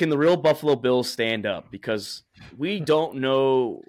[0.00, 1.70] can the real Buffalo Bills stand up?
[1.70, 2.22] Because
[2.56, 3.82] we don't know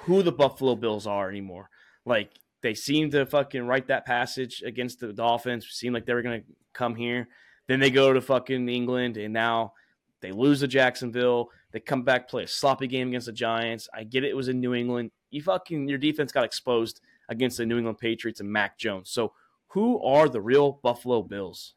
[0.00, 1.70] who the Buffalo Bills are anymore.
[2.04, 5.66] Like they seem to fucking write that passage against the Dolphins.
[5.70, 6.42] Seemed like they were gonna
[6.74, 7.28] come here.
[7.66, 9.72] Then they go to fucking England, and now
[10.20, 11.48] they lose to Jacksonville.
[11.72, 13.88] They come back, play a sloppy game against the Giants.
[13.94, 15.12] I get it; it was in New England.
[15.30, 19.08] You fucking your defense got exposed against the New England Patriots and Mac Jones.
[19.08, 19.32] So,
[19.68, 21.72] who are the real Buffalo Bills?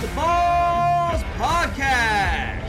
[0.00, 2.64] The balls podcast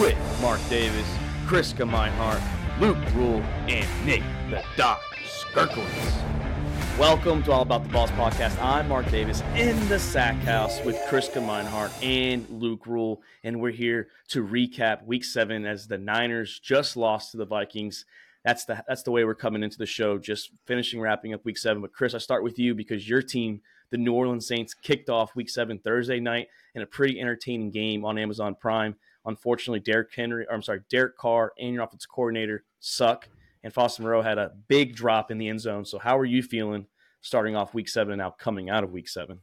[0.00, 1.06] with Mark Davis,
[1.46, 2.42] Kriska Meinhardt,
[2.80, 6.98] Luke Rule, and Nick the Doc Skirkowitz.
[6.98, 8.60] Welcome to All About the Balls podcast.
[8.60, 13.70] I'm Mark Davis in the Sack House with Kriska Meinhardt and Luke Rule, and we're
[13.70, 18.04] here to recap Week Seven as the Niners just lost to the Vikings.
[18.44, 21.56] That's the that's the way we're coming into the show, just finishing wrapping up Week
[21.56, 21.82] Seven.
[21.82, 23.60] But Chris, I start with you because your team,
[23.92, 28.04] the New Orleans Saints, kicked off Week Seven Thursday night in a pretty entertaining game
[28.04, 28.96] on Amazon Prime.
[29.24, 33.28] Unfortunately, Derrick Henry, or I'm sorry, Derek Carr and your offensive coordinator suck,
[33.62, 35.84] and Foster Moreau had a big drop in the end zone.
[35.84, 36.86] So, how are you feeling
[37.20, 39.40] starting off Week Seven and now coming out of Week Seven?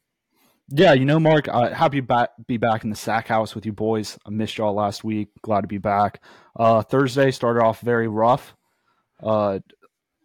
[0.72, 3.72] Yeah, you know, Mark, uh, happy to be back in the sack house with you
[3.72, 4.20] boys.
[4.26, 5.30] I missed y'all last week.
[5.42, 6.22] Glad to be back.
[6.56, 8.56] Uh, Thursday started off very rough.
[9.24, 9.60] Uh,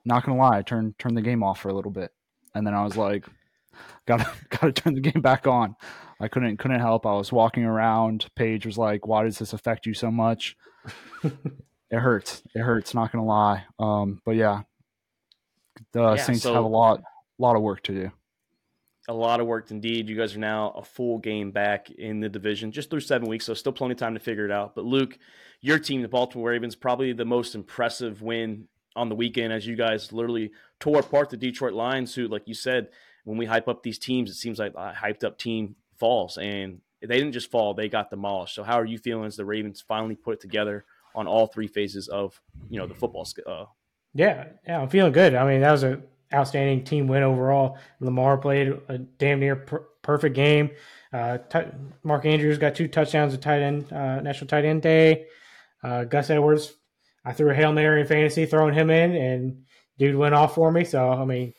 [0.04, 2.10] not gonna lie, I turned turned the game off for a little bit,
[2.54, 3.26] and then I was like,
[4.06, 5.76] gotta gotta turn the game back on.
[6.20, 7.06] I couldn't couldn't help.
[7.06, 8.26] I was walking around.
[8.36, 10.56] Paige was like, "Why does this affect you so much?"
[11.24, 12.42] it hurts.
[12.54, 12.94] It hurts.
[12.94, 13.64] Not gonna lie.
[13.78, 14.62] Um, but yeah,
[15.92, 17.02] the yeah, Saints so have a lot
[17.38, 18.10] lot of work to do.
[19.06, 20.08] A lot of work indeed.
[20.08, 23.44] You guys are now a full game back in the division, just through seven weeks,
[23.44, 24.74] so still plenty of time to figure it out.
[24.74, 25.18] But Luke,
[25.60, 29.76] your team, the Baltimore Ravens, probably the most impressive win on the weekend as you
[29.76, 32.88] guys literally tore apart the Detroit Lions, who, like you said,
[33.24, 36.80] when we hype up these teams, it seems like a hyped up team falls, and
[37.00, 38.54] they didn't just fall; they got demolished.
[38.54, 41.66] So, how are you feeling as the Ravens finally put it together on all three
[41.66, 42.40] phases of
[42.70, 43.26] you know the football?
[43.46, 43.66] Uh,
[44.14, 45.34] yeah, yeah, I'm feeling good.
[45.34, 46.00] I mean, that was a
[46.32, 47.78] outstanding team win overall.
[48.00, 50.70] Lamar played a damn near per- perfect game.
[51.12, 51.60] Uh, t-
[52.02, 55.26] Mark Andrews got two touchdowns at tight end, uh, National Tight End Day.
[55.82, 56.74] Uh, Gus Edwards
[57.24, 59.64] I threw a hail mary in fantasy, throwing him in, and
[59.98, 60.84] dude went off for me.
[60.84, 61.54] So I mean,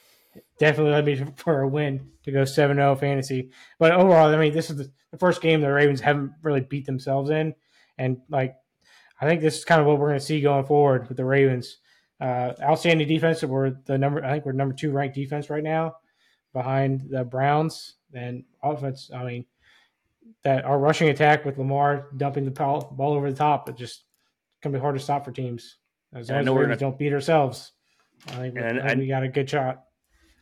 [0.59, 3.51] definitely led me for a win to go 7-0 fantasy.
[3.79, 7.29] But overall, I mean, this is the, first game the Ravens haven't really beat themselves
[7.29, 7.55] in,
[7.97, 8.55] and like
[9.21, 11.23] I think this is kind of what we're going to see going forward with the
[11.23, 11.77] Ravens.
[12.19, 13.43] Uh, outstanding defense.
[13.43, 14.23] We're the number.
[14.23, 15.95] I think we're number two ranked defense right now,
[16.53, 17.95] behind the Browns.
[18.13, 19.09] And offense.
[19.13, 19.45] I mean,
[20.43, 23.69] that our rushing attack with Lamar dumping the ball, ball over the top.
[23.69, 24.03] It just
[24.61, 25.77] gonna be hard to stop for teams.
[26.13, 27.73] As long as we don't beat ourselves,
[28.27, 29.84] I think, and I think we got a good shot.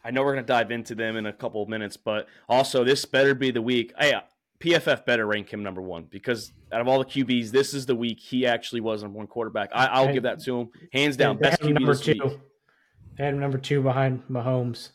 [0.03, 3.05] I know we're gonna dive into them in a couple of minutes, but also this
[3.05, 3.93] better be the week.
[3.97, 4.13] Hey,
[4.59, 7.95] PFF better rank him number one because out of all the QBs, this is the
[7.95, 9.69] week he actually was number one quarterback.
[9.73, 11.37] I, will give that to him, hands down.
[11.37, 12.13] Best QB number two.
[12.23, 12.39] Week.
[13.17, 14.89] They had him number two behind Mahomes.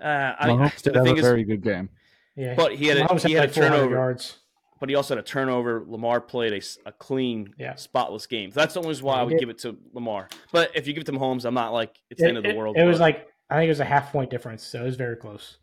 [0.00, 1.88] Uh, I, Mahomes did have a very good game.
[2.34, 3.94] Yeah, but he had a, he had, had a turnover.
[3.94, 4.38] Yards
[4.78, 5.84] but he also had a turnover.
[5.86, 7.74] Lamar played a, a clean, yeah.
[7.76, 8.50] spotless game.
[8.50, 10.28] So that's the only reason why I would give it to Lamar.
[10.52, 12.54] But if you give it to Mahomes, I'm not like it's the end of the
[12.54, 12.76] world.
[12.76, 14.96] It, it was like I think it was a half point difference, so it was
[14.96, 15.58] very close.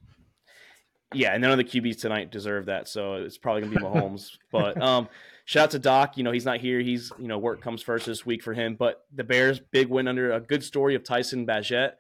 [1.14, 4.32] Yeah, and none of the QBs tonight deserve that, so it's probably gonna be Mahomes.
[4.52, 5.08] but um,
[5.46, 6.18] shout out to Doc.
[6.18, 6.80] You know he's not here.
[6.80, 8.76] He's you know work comes first this week for him.
[8.76, 11.94] But the Bears big win under a good story of Tyson Bagent.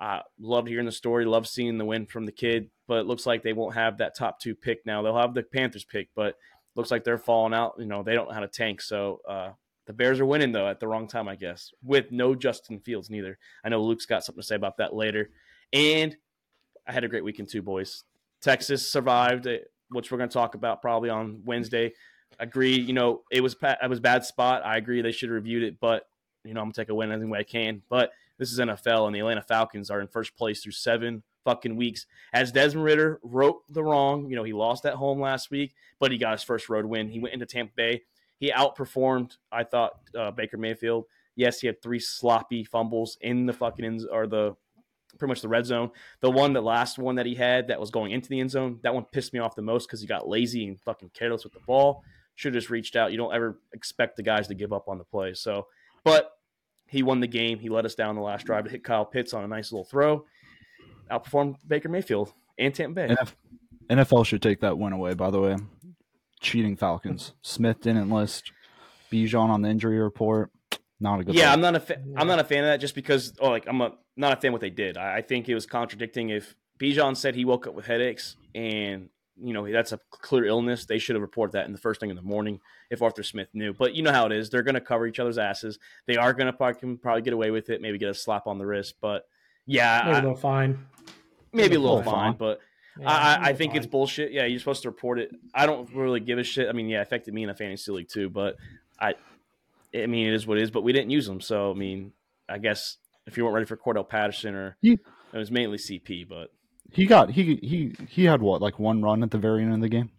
[0.00, 1.24] Uh, loved hearing the story.
[1.24, 4.16] Love seeing the win from the kid but it looks like they won't have that
[4.16, 5.02] top two pick now.
[5.02, 6.36] They'll have the Panthers pick, but
[6.74, 7.74] looks like they're falling out.
[7.78, 8.80] You know, they don't know how to tank.
[8.80, 9.50] So uh,
[9.86, 13.10] the Bears are winning though at the wrong time, I guess, with no Justin Fields
[13.10, 13.38] neither.
[13.64, 15.30] I know Luke's got something to say about that later.
[15.72, 16.16] And
[16.86, 18.04] I had a great weekend too, boys.
[18.40, 19.48] Texas survived,
[19.90, 21.92] which we're going to talk about probably on Wednesday.
[22.38, 24.64] Agree, you know, it was it was bad spot.
[24.64, 26.08] I agree they should have reviewed it, but
[26.44, 27.82] you know, I'm gonna take a win any way I can.
[27.88, 31.76] But this is NFL, and the Atlanta Falcons are in first place through seven fucking
[31.76, 32.06] weeks.
[32.32, 36.10] As Desmond Ridder wrote the wrong, you know, he lost at home last week, but
[36.10, 37.08] he got his first road win.
[37.08, 38.02] He went into Tampa Bay.
[38.38, 41.04] He outperformed, I thought, uh, Baker Mayfield.
[41.36, 44.54] Yes, he had three sloppy fumbles in the fucking ends or the
[45.18, 45.90] pretty much the red zone.
[46.20, 48.80] The one, the last one that he had that was going into the end zone,
[48.82, 51.52] that one pissed me off the most because he got lazy and fucking careless with
[51.52, 52.02] the ball.
[52.34, 53.12] Should have just reached out.
[53.12, 55.34] You don't ever expect the guys to give up on the play.
[55.34, 55.68] So,
[56.02, 56.32] but
[56.88, 57.60] he won the game.
[57.60, 59.84] He let us down the last drive to hit Kyle Pitts on a nice little
[59.84, 60.24] throw
[61.10, 63.16] outperformed Baker Mayfield and Tampa Bay.
[63.90, 65.14] NFL should take that win away.
[65.14, 65.56] By the way,
[66.40, 67.32] cheating Falcons.
[67.42, 68.52] Smith didn't list
[69.12, 70.50] Bijan on the injury report.
[71.00, 71.34] not a good.
[71.34, 71.52] Yeah, look.
[71.54, 73.80] I'm not a fa- I'm not a fan of that just because oh like I'm
[73.80, 74.96] a, not a fan of what they did.
[74.96, 79.08] I, I think it was contradicting if Bijan said he woke up with headaches and
[79.40, 80.84] you know that's a clear illness.
[80.86, 82.60] They should have reported that in the first thing in the morning
[82.90, 83.72] if Arthur Smith knew.
[83.72, 84.50] But you know how it is.
[84.50, 85.78] They're going to cover each other's asses.
[86.06, 87.80] They are going to probably, probably get away with it.
[87.80, 88.94] Maybe get a slap on the wrist.
[89.00, 89.24] But
[89.66, 90.86] yeah, Maybe a I- little fine.
[91.52, 92.32] maybe a little little fine.
[92.32, 92.38] fine.
[92.38, 92.60] But
[93.00, 94.32] Yeah, I, I, a I little think it's bullshit.
[94.32, 95.30] Yeah, you're supposed to report it.
[95.54, 96.68] I don't really give a shit.
[96.68, 98.56] I mean, yeah, it affected me in a fantasy league too, but
[99.00, 99.14] I,
[99.94, 100.70] I mean, it is what it is.
[100.70, 102.12] But we didn't use them, so I mean,
[102.48, 104.92] I guess if you weren't ready for Cordarrelle Patterson or He-
[105.32, 106.50] it was mainly CP, but
[106.92, 109.80] he got he he he had what like one run at the very end of
[109.80, 110.10] the game.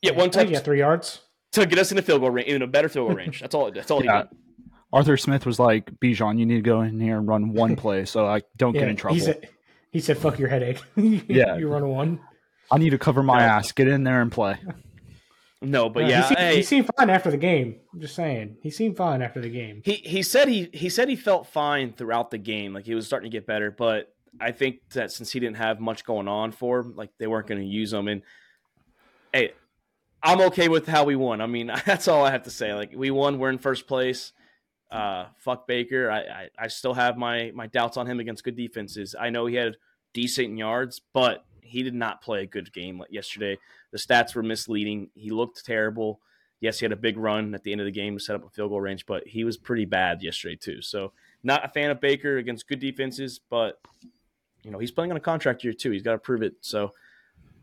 [0.00, 1.20] yeah, one I think touch three yards.
[1.52, 3.40] to get us in the field goal range, in a better field goal range.
[3.40, 3.70] That's all.
[3.70, 4.22] That's all Yeah.
[4.22, 4.38] he did.
[4.92, 8.04] Arthur Smith was like, Bijan, you need to go in here and run one play
[8.04, 9.14] so I don't Yeah, get in trouble.
[9.16, 9.48] He said,
[9.94, 11.56] he said, "Fuck your headache." Yeah.
[11.58, 12.20] you run a one.
[12.70, 13.56] I need to cover my Yeah.
[13.56, 13.72] ass.
[13.72, 14.56] Get in there and play.
[15.62, 17.76] No, but Uh, yeah, he seemed, hey, he seemed fine after the game.
[17.94, 19.80] I'm just saying, he seemed fine after the game.
[19.84, 23.06] he he said he he said he felt fine throughout the game, like he was
[23.06, 23.70] starting to get better.
[23.70, 27.26] But I think that since he didn't have much going on for him, like they
[27.26, 28.08] weren't going to use him.
[28.08, 28.22] And
[29.32, 29.52] hey,
[30.22, 31.40] I'm okay with how we won.
[31.40, 32.74] I mean, that's all I have to say.
[32.74, 34.32] Like we won, we're in first place.
[34.90, 36.10] Uh, fuck Baker.
[36.10, 39.14] I, I I still have my my doubts on him against good defenses.
[39.18, 39.76] I know he had
[40.12, 43.58] decent yards, but he did not play a good game yesterday.
[43.90, 45.10] The stats were misleading.
[45.14, 46.20] He looked terrible.
[46.60, 48.46] Yes, he had a big run at the end of the game to set up
[48.46, 50.80] a field goal range, but he was pretty bad yesterday too.
[50.80, 53.80] So not a fan of Baker against good defenses, but
[54.62, 55.90] you know he's playing on a contract year too.
[55.90, 56.54] He's got to prove it.
[56.60, 56.92] So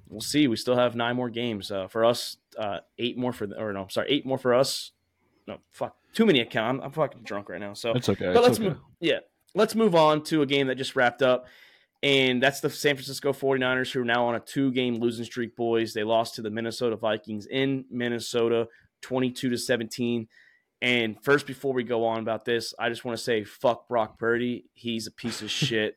[0.09, 0.47] we'll see.
[0.47, 2.37] We still have nine more games uh, for us.
[2.57, 4.91] Uh, eight more for the, or no, sorry, eight more for us.
[5.47, 6.79] No, fuck, too many account.
[6.79, 7.73] I'm, I'm fucking drunk right now.
[7.73, 8.33] So It's okay.
[8.33, 8.69] but let's okay.
[8.69, 8.77] move.
[8.99, 9.19] Yeah,
[9.55, 11.47] let's move on to a game that just wrapped up,
[12.03, 15.55] and that's the San Francisco 49ers, who are now on a two-game losing streak.
[15.55, 18.67] Boys, they lost to the Minnesota Vikings in Minnesota,
[19.01, 20.27] 22 to 17.
[20.81, 24.17] And first, before we go on about this, I just want to say, fuck Brock
[24.17, 24.65] Purdy.
[24.73, 25.95] He's a piece of shit.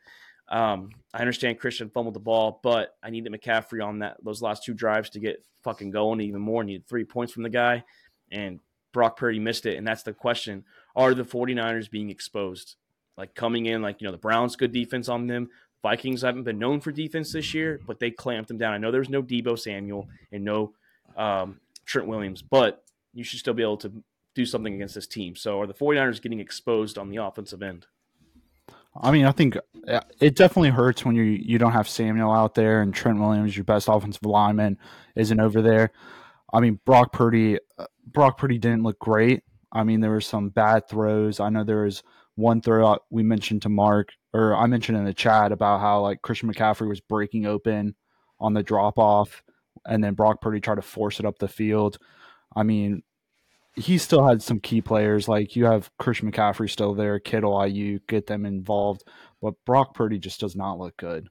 [0.48, 4.62] Um, I understand Christian fumbled the ball, but I needed McCaffrey on that those last
[4.62, 6.62] two drives to get fucking going even more.
[6.62, 7.82] I Needed three points from the guy,
[8.30, 8.60] and
[8.94, 9.76] Brock Purdy missed it.
[9.76, 10.64] And that's the question:
[10.96, 12.76] Are the 49ers being exposed?
[13.18, 15.50] Like coming in, like you know, the Browns good defense on them.
[15.82, 18.72] Vikings haven't been known for defense this year, but they clamped them down.
[18.72, 20.72] I know there's no Deebo Samuel and no
[21.14, 22.82] um, Trent Williams, but
[23.12, 23.92] you should still be able to
[24.34, 25.36] do something against this team.
[25.36, 27.86] So are the 49ers getting exposed on the offensive end?
[28.96, 29.58] I mean, I think
[29.88, 33.56] uh, it definitely hurts when you you don't have Samuel out there and Trent Williams,
[33.56, 34.78] your best offensive lineman,
[35.16, 35.92] isn't over there.
[36.54, 39.42] I mean, Brock Purdy, uh, Brock Purdy didn't look great.
[39.72, 41.40] I mean, there were some bad throws.
[41.40, 42.04] I know there was
[42.36, 46.22] one throw we mentioned to Mark, or I mentioned in the chat about how like
[46.22, 47.96] Christian McCaffrey was breaking open
[48.38, 49.42] on the drop off,
[49.84, 51.98] and then Brock Purdy tried to force it up the field.
[52.54, 53.02] I mean,
[53.74, 58.06] he still had some key players like you have Christian McCaffrey still there, Kittle, Aiyuk,
[58.06, 59.02] get them involved,
[59.42, 61.28] but Brock Purdy just does not look good.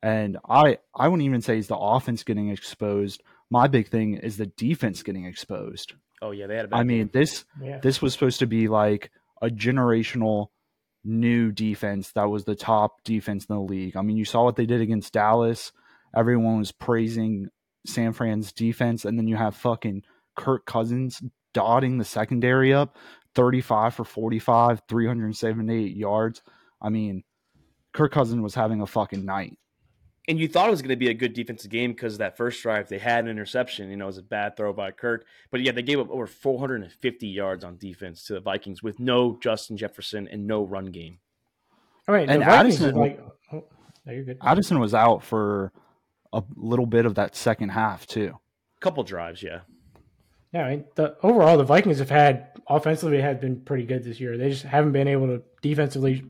[0.00, 3.20] And I I wouldn't even say he's the offense getting exposed.
[3.54, 5.92] My big thing is the defense getting exposed.
[6.20, 7.10] Oh yeah, they had a bad I mean, game.
[7.12, 7.78] this Yeah.
[7.78, 10.48] this was supposed to be like a generational
[11.04, 13.96] new defense that was the top defense in the league.
[13.96, 15.70] I mean, you saw what they did against Dallas.
[16.16, 17.48] Everyone was praising
[17.86, 20.02] San Fran's defense, and then you have fucking
[20.34, 21.22] Kirk Cousins
[21.52, 22.96] dotting the secondary up
[23.36, 26.42] 35 for 45, 378 yards.
[26.82, 27.22] I mean,
[27.92, 29.56] Kirk Cousins was having a fucking night.
[30.28, 32.62] And you thought it was going to be a good defensive game because that first
[32.62, 33.90] drive they had an interception.
[33.90, 36.26] You know, it was a bad throw by Kirk, but yeah, they gave up over
[36.26, 41.18] 450 yards on defense to the Vikings with no Justin Jefferson and no run game.
[42.08, 43.20] All right, And the Addison- are like,
[43.52, 43.64] oh,
[44.04, 44.38] no, you're good.
[44.42, 45.72] Addison was out for
[46.32, 48.38] a little bit of that second half, too.
[48.80, 49.60] Couple drives, yeah.
[50.52, 54.20] Yeah, I mean, the overall the Vikings have had offensively have been pretty good this
[54.20, 54.36] year.
[54.38, 56.24] They just haven't been able to defensively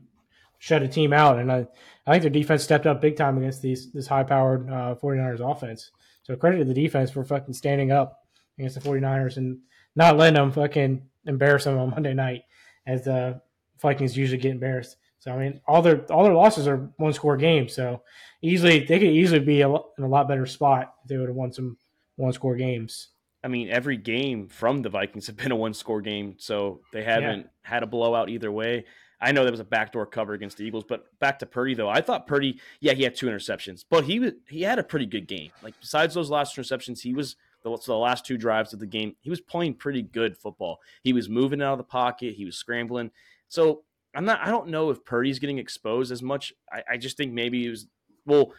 [0.57, 1.67] shut a team out, and I,
[2.07, 5.39] I think their defense stepped up big time against these this high powered uh, 49ers
[5.39, 5.91] offense.
[6.23, 8.25] So credit to the defense for fucking standing up
[8.57, 9.59] against the 49ers and
[9.95, 12.43] not letting them fucking embarrass them on Monday night,
[12.85, 13.41] as the
[13.81, 14.97] Vikings usually get embarrassed.
[15.19, 17.73] So I mean, all their all their losses are one score games.
[17.73, 18.01] So
[18.41, 21.35] easily they could easily be a, in a lot better spot if they would have
[21.35, 21.77] won some
[22.15, 23.09] one score games.
[23.43, 27.03] I mean, every game from the Vikings have been a one score game, so they
[27.03, 28.85] haven't had a blowout either way.
[29.19, 31.89] I know there was a backdoor cover against the Eagles, but back to Purdy though.
[31.89, 35.05] I thought Purdy, yeah, he had two interceptions, but he was he had a pretty
[35.05, 35.51] good game.
[35.61, 38.85] Like besides those last interceptions, he was the, so the last two drives of the
[38.85, 40.79] game, he was playing pretty good football.
[41.03, 43.11] He was moving out of the pocket, he was scrambling.
[43.47, 44.41] So I'm not.
[44.41, 46.53] I don't know if Purdy's getting exposed as much.
[46.71, 47.87] I, I just think maybe it was
[48.25, 48.53] well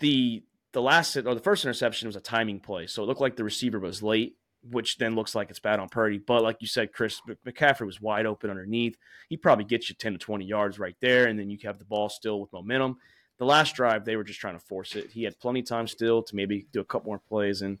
[0.00, 3.36] the the last or the first interception was a timing play, so it looked like
[3.36, 6.18] the receiver was late which then looks like it's bad on Purdy.
[6.18, 8.96] But like you said, Chris McCaffrey was wide open underneath.
[9.28, 11.84] He probably gets you 10 to 20 yards right there, and then you have the
[11.84, 12.98] ball still with momentum.
[13.38, 15.12] The last drive, they were just trying to force it.
[15.12, 17.78] He had plenty of time still to maybe do a couple more plays, and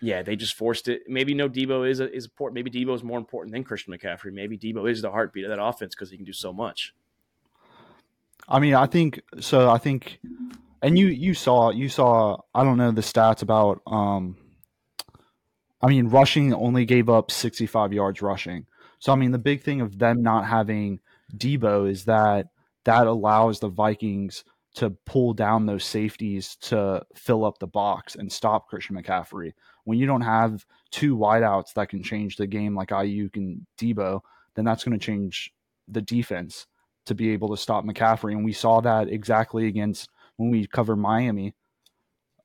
[0.00, 1.02] yeah, they just forced it.
[1.08, 2.54] Maybe no Deebo is a, is important.
[2.56, 4.32] Maybe Deebo is more important than Christian McCaffrey.
[4.32, 6.94] Maybe Deebo is the heartbeat of that offense because he can do so much.
[8.48, 9.70] I mean, I think so.
[9.70, 10.18] I think,
[10.82, 12.38] and you you saw you saw.
[12.54, 13.80] I don't know the stats about.
[13.86, 14.36] um
[15.82, 18.66] I mean, rushing only gave up 65 yards rushing.
[18.98, 21.00] So I mean, the big thing of them not having
[21.36, 22.48] Deebo is that
[22.84, 28.32] that allows the Vikings to pull down those safeties to fill up the box and
[28.32, 29.52] stop Christian McCaffrey.
[29.84, 34.20] When you don't have two wideouts that can change the game like Aiyuk and Deebo,
[34.54, 35.52] then that's going to change
[35.88, 36.66] the defense
[37.06, 38.32] to be able to stop McCaffrey.
[38.32, 41.54] And we saw that exactly against when we covered Miami.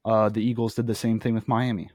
[0.03, 1.91] Uh, the Eagles did the same thing with Miami.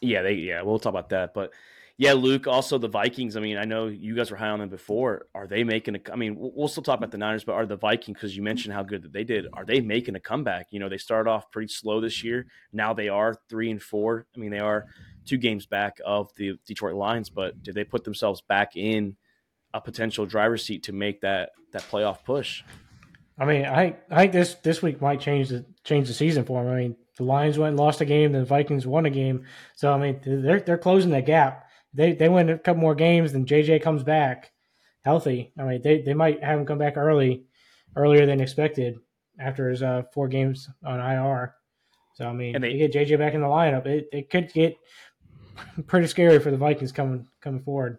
[0.00, 1.34] Yeah, they yeah, we'll talk about that.
[1.34, 1.52] But
[1.96, 3.36] yeah, Luke, also the Vikings.
[3.36, 5.26] I mean, I know you guys were high on them before.
[5.34, 7.76] Are they making a I mean, we'll still talk about the Niners, but are the
[7.76, 10.66] Vikings because you mentioned how good that they did, are they making a comeback?
[10.70, 12.46] You know, they started off pretty slow this year.
[12.72, 14.26] Now they are 3 and 4.
[14.34, 14.86] I mean, they are
[15.24, 19.16] two games back of the Detroit Lions, but did they put themselves back in
[19.74, 22.62] a potential driver's seat to make that that playoff push.
[23.36, 26.62] I mean, I I think this this week might change the change the season for
[26.62, 26.72] them.
[26.72, 29.44] I mean, the Lions went and lost a game, the Vikings won a game,
[29.74, 31.68] so I mean they're they're closing the gap.
[31.92, 34.52] They they win a couple more games, then JJ comes back
[35.04, 35.52] healthy.
[35.58, 37.44] I mean, they they might have him come back early,
[37.96, 38.96] earlier than expected
[39.38, 41.54] after his uh, four games on IR.
[42.14, 44.76] So I mean, and they, get JJ back in the lineup, it, it could get
[45.86, 47.98] pretty scary for the Vikings coming coming forward.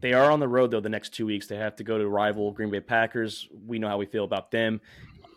[0.00, 1.46] They are on the road though the next two weeks.
[1.46, 3.48] They have to go to rival Green Bay Packers.
[3.66, 4.80] We know how we feel about them.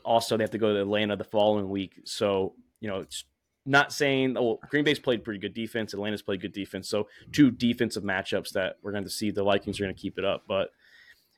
[0.03, 2.01] Also, they have to go to Atlanta the following week.
[2.05, 3.23] So you know, it's
[3.65, 5.93] not saying oh Green Bay's played pretty good defense.
[5.93, 6.89] Atlanta's played good defense.
[6.89, 9.31] So two defensive matchups that we're going to see.
[9.31, 10.71] The Vikings are going to keep it up, but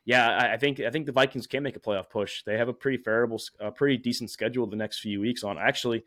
[0.05, 2.43] yeah, I think I think the Vikings can make a playoff push.
[2.43, 5.43] They have a pretty favorable, a pretty decent schedule the next few weeks.
[5.43, 6.03] On actually,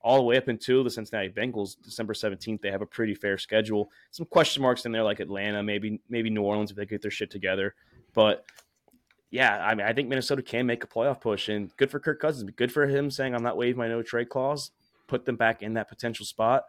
[0.00, 3.38] all the way up until the Cincinnati Bengals, December 17th, they have a pretty fair
[3.38, 3.90] schedule.
[4.10, 7.10] Some question marks in there like Atlanta, maybe maybe New Orleans if they get their
[7.10, 7.76] shit together.
[8.14, 8.44] But
[9.30, 12.20] yeah, I mean, I think Minnesota can make a playoff push, and good for Kirk
[12.20, 12.50] Cousins.
[12.56, 14.70] Good for him saying I'm not waiving my no trade clause.
[15.06, 16.64] Put them back in that potential spot.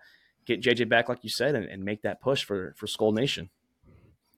[0.46, 3.50] Get JJ back, like you said, and, and make that push for for Skol Nation.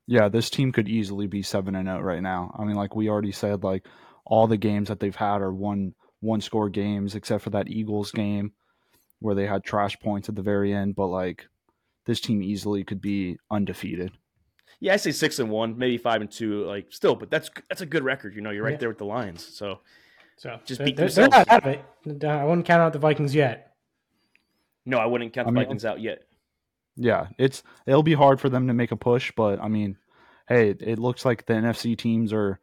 [0.07, 2.55] Yeah, this team could easily be seven and zero oh right now.
[2.57, 3.85] I mean, like we already said, like
[4.25, 8.11] all the games that they've had are one one score games, except for that Eagles
[8.11, 8.53] game
[9.19, 11.47] where they had trash points at the very end, but like
[12.05, 14.11] this team easily could be undefeated.
[14.79, 17.81] Yeah, I say six and one, maybe five and two, like still, but that's that's
[17.81, 18.35] a good record.
[18.35, 18.77] You know, you're right yeah.
[18.77, 19.79] there with the Lions, so
[20.37, 22.23] so just beat they're, they're not out of it.
[22.23, 23.73] I wouldn't count out the Vikings yet.
[24.85, 26.23] No, I wouldn't count the mean, Vikings out yet.
[26.95, 29.97] Yeah, it's it'll be hard for them to make a push, but I mean,
[30.47, 32.59] hey, it, it looks like the NFC teams are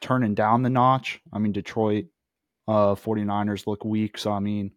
[0.00, 1.20] turning down the notch.
[1.32, 2.06] I mean, Detroit,
[2.66, 4.72] uh, 49ers look weak, so I mean,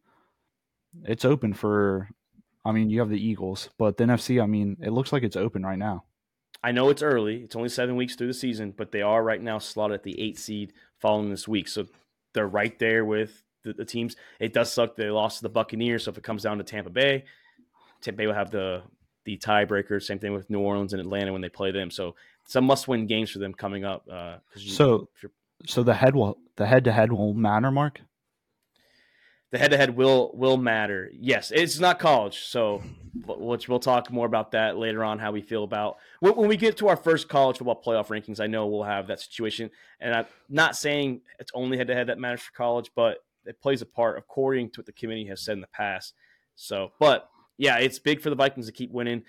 [1.05, 2.09] it's open for.
[2.65, 4.41] I mean, you have the Eagles, but the NFC.
[4.41, 6.05] I mean, it looks like it's open right now.
[6.63, 9.41] I know it's early; it's only seven weeks through the season, but they are right
[9.41, 11.87] now slotted at the eight seed following this week, so
[12.33, 14.15] they're right there with the, the teams.
[14.39, 16.89] It does suck they lost to the Buccaneers, so if it comes down to Tampa
[16.89, 17.25] Bay,
[18.01, 18.83] Tampa Bay will have the
[19.25, 20.01] the tiebreaker.
[20.01, 21.91] Same thing with New Orleans and Atlanta when they play them.
[21.91, 22.15] So
[22.45, 24.07] some must win games for them coming up.
[24.11, 25.09] Uh, so
[25.65, 28.01] so the head will the head to head will matter, Mark
[29.53, 31.11] the head to head will will matter.
[31.13, 32.81] Yes, it's not college, so
[33.27, 35.19] which we'll talk more about that later on.
[35.19, 38.39] How we feel about when we get to our first college football playoff rankings.
[38.39, 39.69] I know we'll have that situation,
[39.99, 43.61] and I'm not saying it's only head to head that matters for college, but it
[43.61, 46.15] plays a part according to what the committee has said in the past.
[46.55, 47.29] So, but
[47.59, 49.21] yeah, it's big for the Vikings to keep winning.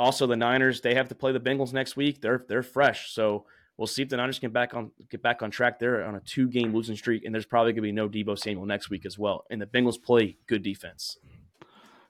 [0.00, 2.20] Also, the Niners they have to play the Bengals next week.
[2.20, 3.46] They're they're fresh, so
[3.76, 5.78] We'll see if the Niners can back on get back on track.
[5.78, 8.38] They're on a two game losing streak, and there's probably going to be no Deebo
[8.38, 9.44] Samuel next week as well.
[9.50, 11.18] And the Bengals play good defense.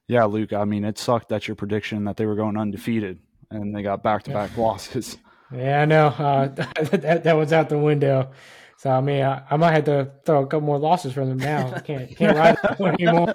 [0.06, 0.52] Yeah, Luke.
[0.52, 3.18] I mean, it sucked that your prediction that they were going undefeated
[3.50, 5.16] and they got back to back losses.
[5.54, 6.08] Yeah, I know.
[6.08, 6.48] Uh,
[6.92, 8.30] that, that was out the window.
[8.76, 11.38] So I mean, I, I, might have to throw a couple more losses from them
[11.38, 11.72] now.
[11.74, 13.32] I can't can't ride that one anymore.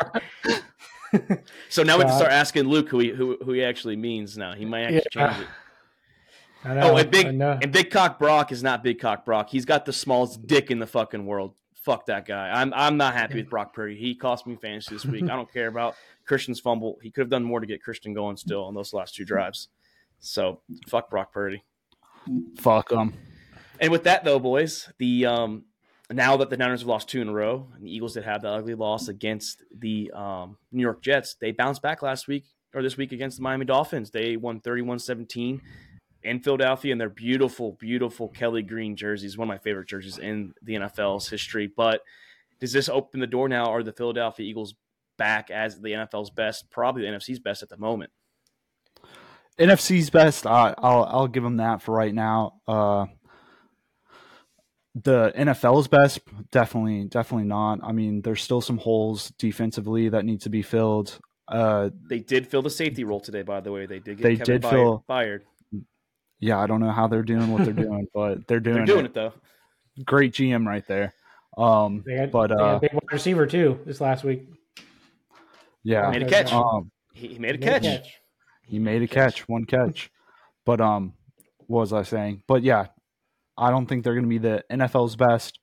[1.70, 4.38] so now we have to start asking Luke who he who, who he actually means.
[4.38, 5.34] Now he might actually yeah.
[5.34, 5.50] change it.
[6.66, 9.50] Know, oh, and big and big cock Brock is not big cock Brock.
[9.50, 11.54] He's got the smallest dick in the fucking world.
[11.74, 12.50] Fuck that guy.
[12.50, 13.96] I'm I'm not happy with Brock Purdy.
[13.96, 15.24] He cost me fantasy this week.
[15.24, 17.00] I don't care about Christian's fumble.
[17.02, 19.70] He could have done more to get Christian going still on those last two drives.
[20.20, 21.64] So fuck Brock Purdy.
[22.58, 23.14] Fuck him.
[23.80, 25.64] And with that though, boys, the um
[26.12, 28.42] now that the Niners have lost two in a row, and the Eagles did have
[28.42, 32.82] the ugly loss against the um, New York Jets, they bounced back last week or
[32.82, 34.10] this week against the Miami Dolphins.
[34.10, 35.62] They won 31-17
[36.24, 39.38] in Philadelphia, and they're beautiful, beautiful Kelly green jerseys.
[39.38, 41.68] One of my favorite jerseys in the NFL's history.
[41.68, 42.02] But
[42.60, 43.66] does this open the door now?
[43.66, 44.76] Are the Philadelphia Eagles
[45.18, 48.12] back as the NFL's best, probably the NFC's best at the moment?
[49.58, 50.46] NFC's best.
[50.46, 52.62] I, will I'll give them that for right now.
[52.68, 53.08] Uh,
[54.96, 56.20] the NFL's best,
[56.52, 57.80] definitely, definitely not.
[57.84, 61.20] I mean, there's still some holes defensively that need to be filled.
[61.48, 63.86] Uh, they did fill the safety role today, by the way.
[63.86, 64.18] They did.
[64.20, 65.46] they Kevin did fill fired.
[66.40, 68.78] Yeah, I don't know how they're doing what they're doing, but they're doing.
[68.78, 69.10] They're doing it.
[69.10, 69.34] it though.
[70.06, 71.14] Great GM right there.
[71.58, 74.48] Um, they had, but they uh, had big wide receiver too this last week.
[75.84, 76.54] Yeah, made a catch.
[76.54, 77.84] Um, he, he made a catch.
[77.84, 78.20] Made a catch.
[78.64, 80.12] He made a catch, one catch.
[80.66, 81.14] But um,
[81.68, 82.44] what was I saying?
[82.48, 82.88] But yeah,
[83.58, 85.60] I don't think they're going to be the NFL's best,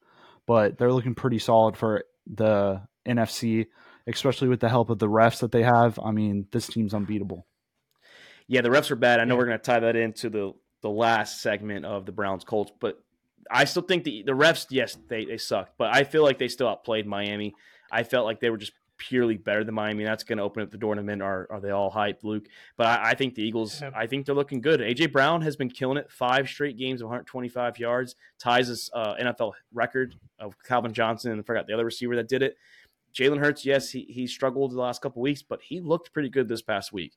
[0.47, 3.67] but they're looking pretty solid for the NFC,
[4.07, 5.99] especially with the help of the refs that they have.
[6.03, 7.47] I mean, this team's unbeatable.
[8.49, 9.21] Yeah, the refs are bad.
[9.21, 10.53] I know we're going to tie that into the
[10.83, 13.03] the last segment of the Browns Colts, but
[13.51, 16.49] I still think the the refs, yes, they they sucked, but I feel like they
[16.49, 17.55] still outplayed Miami.
[17.91, 20.05] I felt like they were just purely better than Miami.
[20.05, 21.25] That's going to open up the door in a minute.
[21.25, 22.47] Are, are they all hyped, Luke?
[22.77, 23.91] But I, I think the Eagles, yeah.
[23.95, 24.81] I think they're looking good.
[24.81, 26.11] AJ Brown has been killing it.
[26.11, 31.33] Five straight games of 125 yards, ties his uh, NFL record of Calvin Johnson.
[31.33, 32.57] And I forgot the other receiver that did it.
[33.15, 36.49] Jalen Hurts, yes, he, he struggled the last couple weeks, but he looked pretty good
[36.49, 37.15] this past week.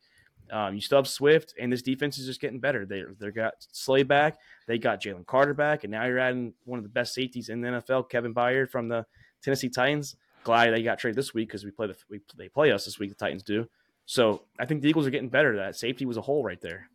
[0.52, 2.86] Um, you still have Swift, and this defense is just getting better.
[2.86, 4.38] They they got Slay back,
[4.68, 7.62] they got Jalen Carter back, and now you're adding one of the best safeties in
[7.62, 9.06] the NFL, Kevin Byard from the
[9.42, 12.72] Tennessee Titans glad they got traded this week because we play the we they play
[12.72, 13.10] us this week.
[13.10, 13.68] The Titans do.
[14.06, 15.56] So I think the Eagles are getting better.
[15.58, 16.90] That safety was a hole right there.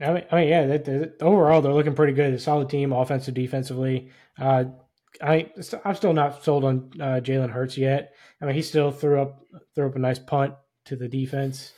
[0.00, 1.04] I mean, I mean yeah.
[1.20, 2.34] Overall, they're looking pretty good.
[2.34, 4.10] A solid team, offensive, defensively.
[4.38, 4.64] Uh,
[5.22, 5.50] I
[5.84, 8.14] I'm still not sold on uh, Jalen Hurts yet.
[8.40, 9.40] I mean, he still threw up
[9.74, 10.54] threw up a nice punt
[10.86, 11.72] to the defense.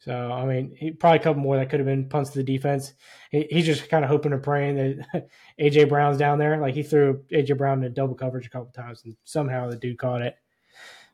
[0.00, 2.44] So I mean, he, probably a couple more that could have been punts to the
[2.44, 2.94] defense.
[3.30, 4.76] He, he's just kind of hoping and praying
[5.12, 5.28] that
[5.60, 6.58] AJ Brown's down there.
[6.58, 9.98] Like he threw AJ Brown in double coverage a couple times, and somehow the dude
[9.98, 10.36] caught it.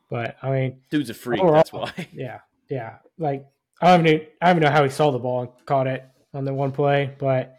[0.09, 1.41] But I mean, dude's a freak.
[1.41, 1.91] Overall, that's why.
[2.13, 2.99] Yeah, yeah.
[3.17, 3.45] Like
[3.81, 6.05] I don't even I don't even know how he saw the ball and caught it
[6.33, 7.57] on the one play, but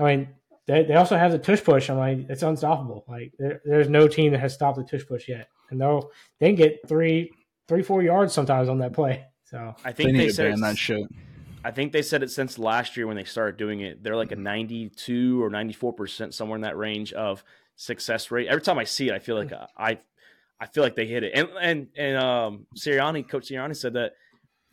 [0.00, 0.28] I mean,
[0.66, 1.88] they, they also have the tush push.
[1.88, 3.04] I'm like, it's unstoppable.
[3.06, 6.48] Like there, there's no team that has stopped the tush push yet, and they'll they
[6.48, 7.30] can get three
[7.68, 9.24] three four yards sometimes on that play.
[9.50, 11.08] So I think they, they said that shit.
[11.64, 14.02] I think they said it since last year when they started doing it.
[14.02, 17.42] They're like a 92 or 94 percent somewhere in that range of
[17.76, 18.48] success rate.
[18.48, 19.98] Every time I see it, I feel like I
[20.60, 21.32] I feel like they hit it.
[21.34, 24.14] And and and um Sirianni, Coach Sirianni said that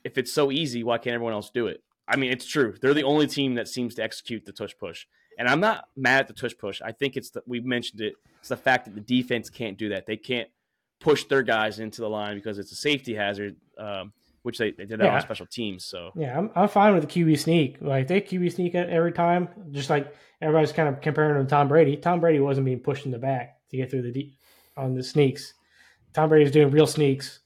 [0.04, 1.84] if it's so easy, why can't everyone else do it?
[2.08, 2.76] I mean, it's true.
[2.82, 5.06] They're the only team that seems to execute the tush push.
[5.38, 6.82] And I'm not mad at the tush push.
[6.82, 8.14] I think it's that we've mentioned it.
[8.40, 10.06] It's the fact that the defense can't do that.
[10.06, 10.50] They can't
[11.00, 13.56] push their guys into the line because it's a safety hazard.
[13.78, 15.16] Um, which they, they did that yeah.
[15.16, 15.86] on special teams.
[15.86, 17.78] So yeah, I'm, I'm fine with the QB sneak.
[17.82, 21.68] Like they QB sneak every time, just like everybody's kind of comparing him to Tom
[21.68, 21.98] Brady.
[21.98, 24.38] Tom Brady wasn't being pushed in the back to get through the deep
[24.78, 25.54] on the sneaks.
[26.14, 27.40] Tom Brady's doing real sneaks.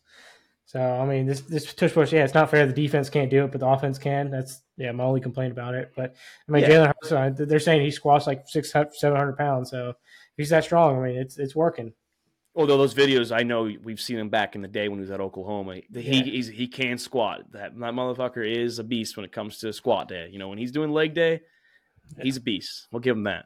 [0.65, 2.65] So I mean, this this tush push, yeah, it's not fair.
[2.65, 4.29] The defense can't do it, but the offense can.
[4.29, 5.93] That's yeah, my only complaint about it.
[5.95, 6.15] But
[6.47, 6.69] I mean, yeah.
[6.69, 9.69] Jalen Hurts, uh, they're saying he squats like six seven hundred pounds.
[9.69, 9.95] So if
[10.35, 11.93] he's that strong, I mean, it's it's working.
[12.57, 15.11] Although those videos, I know we've seen him back in the day when he was
[15.11, 15.75] at Oklahoma.
[15.93, 16.41] He yeah.
[16.51, 17.51] he can squat.
[17.51, 20.29] That that motherfucker is a beast when it comes to squat day.
[20.31, 21.41] You know, when he's doing leg day,
[22.19, 22.87] he's a beast.
[22.91, 23.45] We'll give him that.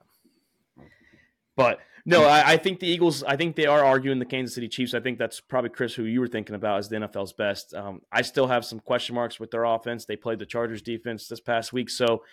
[1.58, 3.22] But no, I, I, think the Eagles.
[3.22, 4.94] I think they are arguing the Kansas City Chiefs.
[4.94, 7.74] I think that's probably Chris, who you were thinking about as the NFL's best.
[7.74, 10.06] Um, I still have some question marks with their offense.
[10.06, 12.24] They played the Chargers defense this past week, so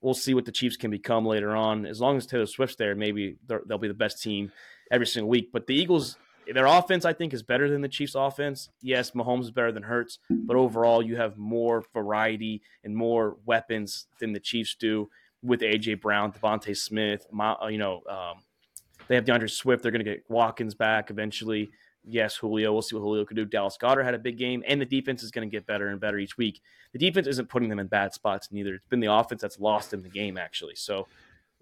[0.00, 1.84] we'll see what the Chiefs can become later on.
[1.84, 4.50] As long as Taylor Swift's there, maybe they'll be the best team
[4.92, 5.50] every single week.
[5.52, 8.68] But the Eagles, their offense, I think, is better than the Chiefs' offense.
[8.80, 14.06] Yes, Mahomes is better than Hurts, but overall, you have more variety and more weapons
[14.20, 15.08] than the Chiefs do
[15.42, 17.26] with AJ Brown, DeVonta Smith,
[17.68, 18.02] you know.
[18.08, 18.42] Um,
[19.08, 19.82] they have D'Andre Swift.
[19.82, 21.72] They're going to get Watkins back eventually.
[22.04, 22.72] Yes, Julio.
[22.72, 23.44] We'll see what Julio can do.
[23.44, 26.00] Dallas Goedert had a big game, and the defense is going to get better and
[26.00, 26.60] better each week.
[26.92, 28.74] The defense isn't putting them in bad spots neither.
[28.74, 30.74] It's been the offense that's lost in the game actually.
[30.76, 31.08] So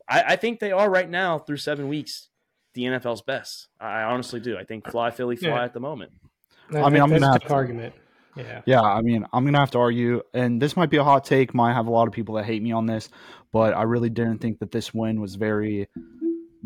[0.09, 2.29] I, I think they are right now through seven weeks
[2.75, 3.69] the NFL's best.
[3.81, 4.57] I honestly do.
[4.59, 5.65] I think fly Philly fly yeah.
[5.65, 6.13] at the moment.
[6.73, 7.95] I, I mean, I'm gonna have to, argument.
[8.37, 8.63] Yeah.
[8.65, 11.55] Yeah, I mean, I'm gonna have to argue, and this might be a hot take.
[11.55, 13.09] Might have a lot of people that hate me on this,
[13.53, 15.89] but I really didn't think that this win was very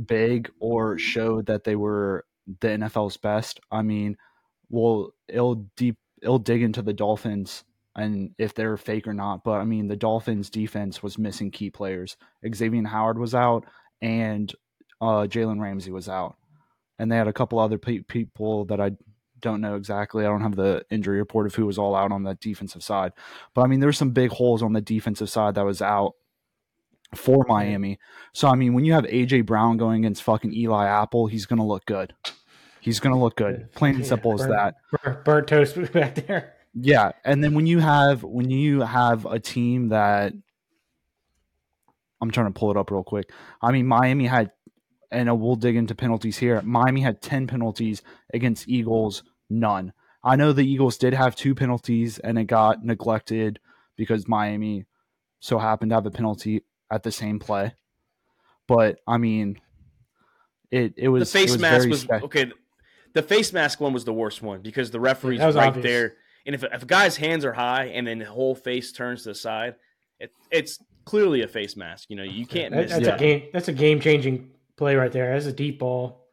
[0.07, 2.25] big or showed that they were
[2.61, 3.61] the NFL's best.
[3.71, 4.17] I mean,
[4.69, 7.65] well, it'll deep it'll dig into the Dolphins
[7.97, 9.45] and if they're fake or not.
[9.45, 12.17] But I mean, the Dolphins defense was missing key players.
[12.55, 13.67] Xavier Howard was out,
[14.03, 14.53] and
[15.05, 16.37] uh, Jalen Ramsey was out,
[16.99, 18.93] and they had a couple other pe- people that I
[19.41, 20.25] don't know exactly.
[20.25, 23.13] I don't have the injury report of who was all out on the defensive side,
[23.55, 26.15] but I mean, there's some big holes on the defensive side that was out
[27.15, 27.99] for Miami.
[28.33, 31.67] So I mean, when you have AJ Brown going against fucking Eli Apple, he's gonna
[31.67, 32.15] look good.
[32.81, 33.73] He's gonna look good.
[33.73, 34.75] Plain and simple as that.
[35.25, 36.55] Burnt toast back there.
[36.75, 40.33] Yeah, and then when you have when you have a team that
[42.25, 43.31] I'm trying to pull it up real quick.
[43.61, 44.51] I mean, Miami had,
[45.11, 46.61] and uh, we'll dig into penalties here.
[46.63, 49.93] Miami had 10 penalties against Eagles, none.
[50.23, 53.61] I know the Eagles did have two penalties and it got neglected
[53.97, 54.87] because Miami
[55.41, 57.75] so happened to have a penalty at the same play.
[58.67, 59.61] But I mean,
[60.71, 62.51] it it was the face was mask was spe- okay.
[63.13, 65.85] The face mask one was the worst one because the referee's That right obvious.
[65.85, 66.15] there,
[66.47, 69.29] and if, if a guy's hands are high and then the whole face turns to
[69.29, 69.77] the side,
[70.19, 72.09] it, it's clearly a face mask.
[72.09, 73.17] You know, you can't That- miss that's that.
[73.17, 73.43] a game.
[73.53, 75.33] That's a game changing play right there.
[75.33, 76.27] That's a deep ball.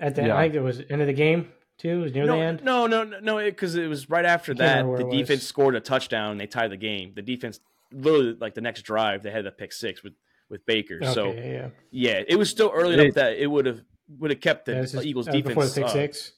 [0.00, 0.36] At the Yeah.
[0.36, 1.90] I think it was end of the game too.
[2.00, 2.62] It was near No, the end.
[2.64, 4.84] no, no, no, no, because it, was right after that.
[4.84, 5.14] The it was.
[5.16, 6.32] defense scored a touchdown.
[6.32, 7.12] and They tied the game.
[7.14, 7.60] The defense
[7.92, 10.14] literally like the next drive they had a pick six with
[10.48, 10.96] with Baker.
[11.02, 11.68] Okay, so yeah, yeah.
[11.90, 13.80] yeah, it was still early It- enough that it would have
[14.18, 15.88] would have kept the Yeah, this is- Eagles that was defense before the pick uh,
[15.92, 16.32] six.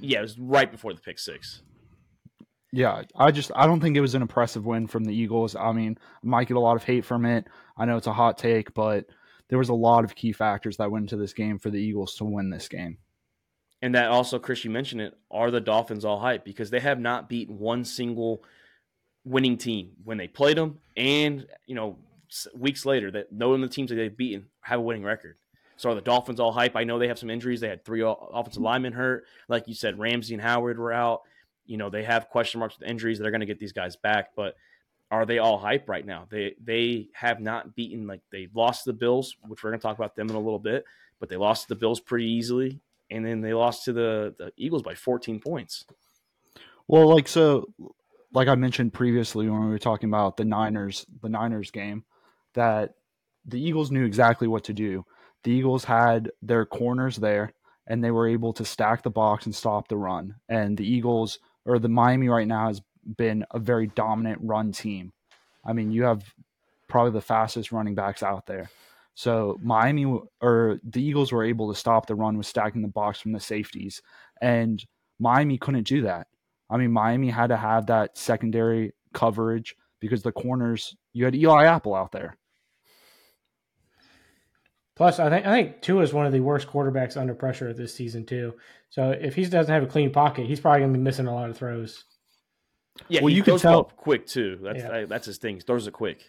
[0.00, 1.62] Yeah, it was right before the pick six.
[2.72, 5.56] Yeah, I just I don't think it was an impressive win from the Eagles.
[5.56, 7.46] I mean, I might get a lot of hate from it.
[7.76, 9.06] I know it's a hot take, but
[9.50, 12.14] there was a lot of key factors that went into this game for the Eagles
[12.14, 12.96] to win this game.
[13.82, 15.18] And that also, Chris, you mentioned it.
[15.30, 18.42] Are the Dolphins all hype because they have not beaten one single
[19.24, 21.98] winning team when they played them, and you know
[22.54, 25.36] weeks later that knowing the teams that they've beaten have a winning record.
[25.76, 26.76] So are the Dolphins all hype?
[26.76, 27.60] I know they have some injuries.
[27.60, 29.98] They had three offensive linemen hurt, like you said.
[29.98, 31.22] Ramsey and Howard were out.
[31.64, 33.18] You know they have question marks with injuries.
[33.18, 34.54] They're going to get these guys back, but
[35.10, 36.26] are they all hype right now?
[36.30, 39.96] They they have not beaten like they lost the Bills, which we're going to talk
[39.96, 40.84] about them in a little bit,
[41.18, 44.82] but they lost the Bills pretty easily and then they lost to the, the Eagles
[44.82, 45.84] by 14 points.
[46.86, 47.68] Well, like so,
[48.32, 52.04] like I mentioned previously when we were talking about the Niners, the Niners game,
[52.54, 52.94] that
[53.44, 55.04] the Eagles knew exactly what to do.
[55.42, 57.54] The Eagles had their corners there,
[57.86, 60.36] and they were able to stack the box and stop the run.
[60.48, 62.82] And the Eagles or the Miami right now has
[63.16, 65.12] been a very dominant run team.
[65.64, 66.22] I mean, you have
[66.88, 68.70] probably the fastest running backs out there.
[69.14, 73.20] So Miami or the Eagles were able to stop the run with stacking the box
[73.20, 74.00] from the safeties,
[74.40, 74.82] and
[75.18, 76.28] Miami couldn't do that.
[76.70, 81.64] I mean, Miami had to have that secondary coverage because the corners you had Eli
[81.64, 82.36] Apple out there.
[84.94, 87.94] Plus, I think I think Tua is one of the worst quarterbacks under pressure this
[87.94, 88.54] season too.
[88.90, 91.34] So if he doesn't have a clean pocket, he's probably going to be missing a
[91.34, 92.04] lot of throws.
[93.08, 94.58] Yeah, Well, you could tell- quick too.
[94.62, 94.92] That's Yeah.
[94.92, 95.56] I- that's his thing.
[95.56, 96.20] He throws it quick.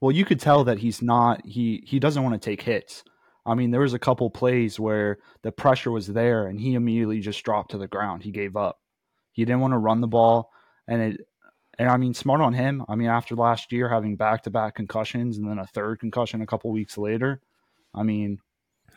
[0.00, 3.02] Well, you could tell that he's not he he doesn't want to take hits.
[3.44, 7.20] I mean, there was a couple plays where the pressure was there and he immediately
[7.20, 8.22] just dropped to the ground.
[8.22, 8.78] He gave up.
[9.32, 10.50] He didn't want to run the ball
[10.86, 11.20] and it
[11.78, 12.84] and I mean smart on him.
[12.88, 16.72] I mean, after last year having back-to-back concussions and then a third concussion a couple
[16.72, 17.40] weeks later,
[17.94, 18.38] I mean,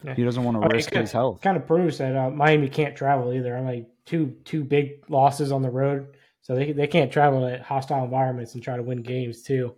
[0.04, 0.15] Yeah.
[0.15, 1.41] he doesn't want I to mean, risk kinda- his health.
[1.41, 3.56] Kind of proves that uh, Miami can't travel either.
[3.56, 6.08] I'm like two two big losses on the road,
[6.41, 9.75] so they they can't travel to hostile environments and try to win games too.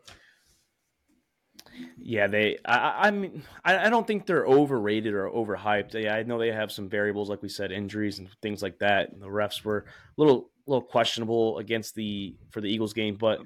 [1.97, 2.58] Yeah, they.
[2.65, 5.93] I, I- mean, I, I don't think they're overrated or overhyped.
[6.02, 9.12] Yeah, I know they have some variables, like we said, injuries and things like that.
[9.12, 13.39] And the refs were a little, little questionable against the for the Eagles game, but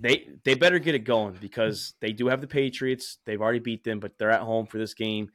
[0.00, 3.18] they they better get it going because they do have the Patriots.
[3.24, 5.30] They've already beat them, but they're at home for this game,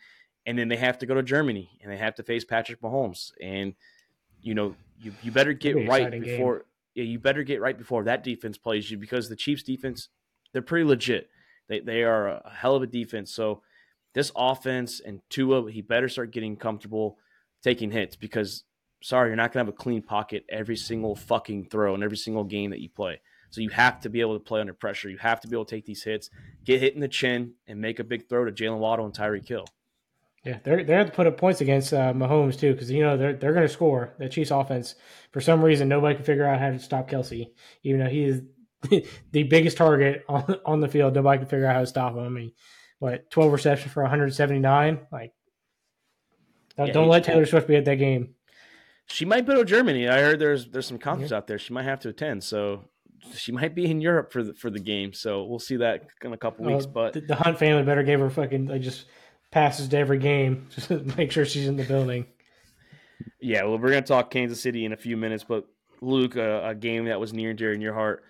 [0.46, 3.32] and then they have to go to Germany and they have to face Patrick Mahomes.
[3.42, 3.74] And
[4.42, 6.58] you know, you you better get right before.
[6.58, 6.66] game.
[6.96, 10.10] Yeah, you better get right before that defense plays you because the Chiefs defense,
[10.54, 11.30] they're pretty legit.
[11.68, 13.34] They they are a hell of a defense.
[13.34, 13.62] So
[14.14, 17.18] this offense and Tua, he better start getting comfortable
[17.64, 18.64] taking hits because
[19.02, 22.44] sorry, you're not gonna have a clean pocket every single fucking throw in every single
[22.44, 23.22] game that you play.
[23.52, 25.10] So you have to be able to play under pressure.
[25.10, 26.30] You have to be able to take these hits,
[26.66, 29.48] get hit in the chin, and make a big throw to Jaylen Waddle and Tyreek
[29.48, 29.66] Hill.
[30.46, 33.18] Yeah, they're they have to put up points against uh, Mahomes too because you know
[33.18, 34.14] they're they're going to score.
[34.20, 34.96] The Chiefs offense
[35.32, 37.48] for some reason nobody can figure out how to stop Kelce,
[37.84, 38.42] even though he is
[39.32, 41.14] the biggest target on on the field.
[41.14, 42.24] Nobody can figure out how to stop him.
[42.26, 42.54] I mean,
[43.00, 45.00] what twelve receptions for 179?
[45.12, 45.34] Like,
[46.78, 48.36] don't, Yeah, don't let Taylor Swift be at that game.
[49.08, 50.08] She might go to Germany.
[50.08, 51.58] I heard there's there's some conference out there.
[51.60, 52.44] She might have to attend.
[52.44, 52.86] So
[53.34, 55.14] she might be in Europe for the for the game.
[55.14, 56.86] So we'll see that in a couple weeks.
[56.86, 59.06] Uh, But the, the Hunt family better give her fucking like just
[59.52, 62.26] passes to every game just to make sure she's in the building.
[63.42, 65.66] Yeah, well, we're going to talk Kansas City in a few minutes, but
[66.02, 68.24] Luke, a, a game that was near and dear in your heart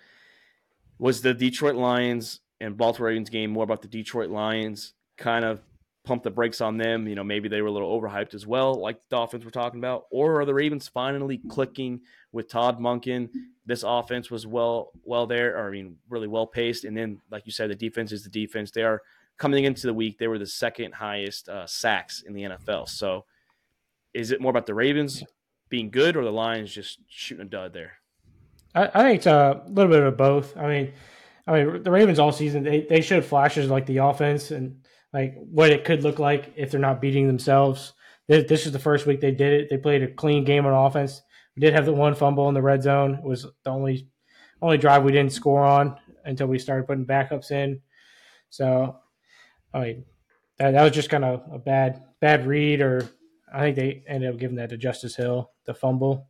[0.98, 3.50] was the Detroit Lions and Baltimore Ravens game.
[3.50, 5.60] More about the Detroit Lions kind of
[6.04, 7.06] pump the brakes on them.
[7.06, 9.80] You know, maybe they were a little overhyped as well, like the Dolphins were talking
[9.80, 10.06] about.
[10.10, 12.00] Or are the Ravens finally clicking
[12.32, 13.30] with Todd Monken?
[13.66, 16.84] This offense was well, well there, or I mean, really well paced.
[16.84, 18.70] And then, like you said, the defense is the defense.
[18.70, 19.02] They are
[19.40, 20.18] coming into the week.
[20.18, 22.88] They were the second highest uh, sacks in the NFL.
[22.88, 23.24] So,
[24.14, 25.24] is it more about the Ravens
[25.68, 27.94] being good or the Lions just shooting a dud there?
[28.74, 30.56] I, I think it's a little bit of both.
[30.56, 30.92] I mean,
[31.46, 35.34] I mean, the Ravens all season they, they showed flashes like the offense and like
[35.36, 37.94] what it could look like if they're not beating themselves.
[38.28, 39.70] This, this is the first week they did it.
[39.70, 41.22] They played a clean game on offense.
[41.56, 43.14] We did have the one fumble in the red zone.
[43.14, 44.08] It was the only
[44.62, 47.80] only drive we didn't score on until we started putting backups in.
[48.50, 48.99] So,
[49.72, 50.04] I mean,
[50.58, 53.08] that, that was just kind of a bad bad read, or
[53.52, 56.28] I think they ended up giving that to Justice Hill, the fumble.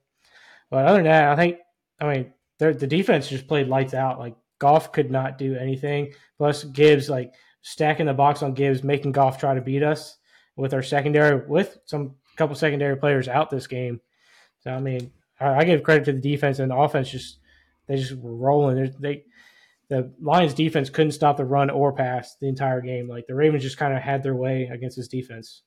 [0.71, 1.59] But other than that, I think
[2.01, 4.19] I mean the defense just played lights out.
[4.19, 6.13] Like Goff could not do anything.
[6.39, 10.19] Plus Gibbs like stacking the box on Gibbs, making Goff try to beat us
[10.57, 14.01] with our secondary, with some couple secondary players out this game.
[14.61, 17.11] So I mean, I, I give credit to the defense and the offense.
[17.11, 17.39] Just
[17.87, 18.77] they just were rolling.
[18.77, 19.25] They, they
[19.91, 23.09] the Lions defense couldn't stop the run or pass the entire game.
[23.09, 25.63] Like the Ravens just kind of had their way against this defense.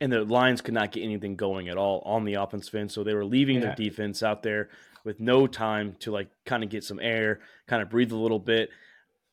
[0.00, 3.04] And the Lions could not get anything going at all on the offensive end, so
[3.04, 3.66] they were leaving yeah.
[3.66, 4.70] their defense out there
[5.04, 8.38] with no time to like kind of get some air, kind of breathe a little
[8.38, 8.70] bit.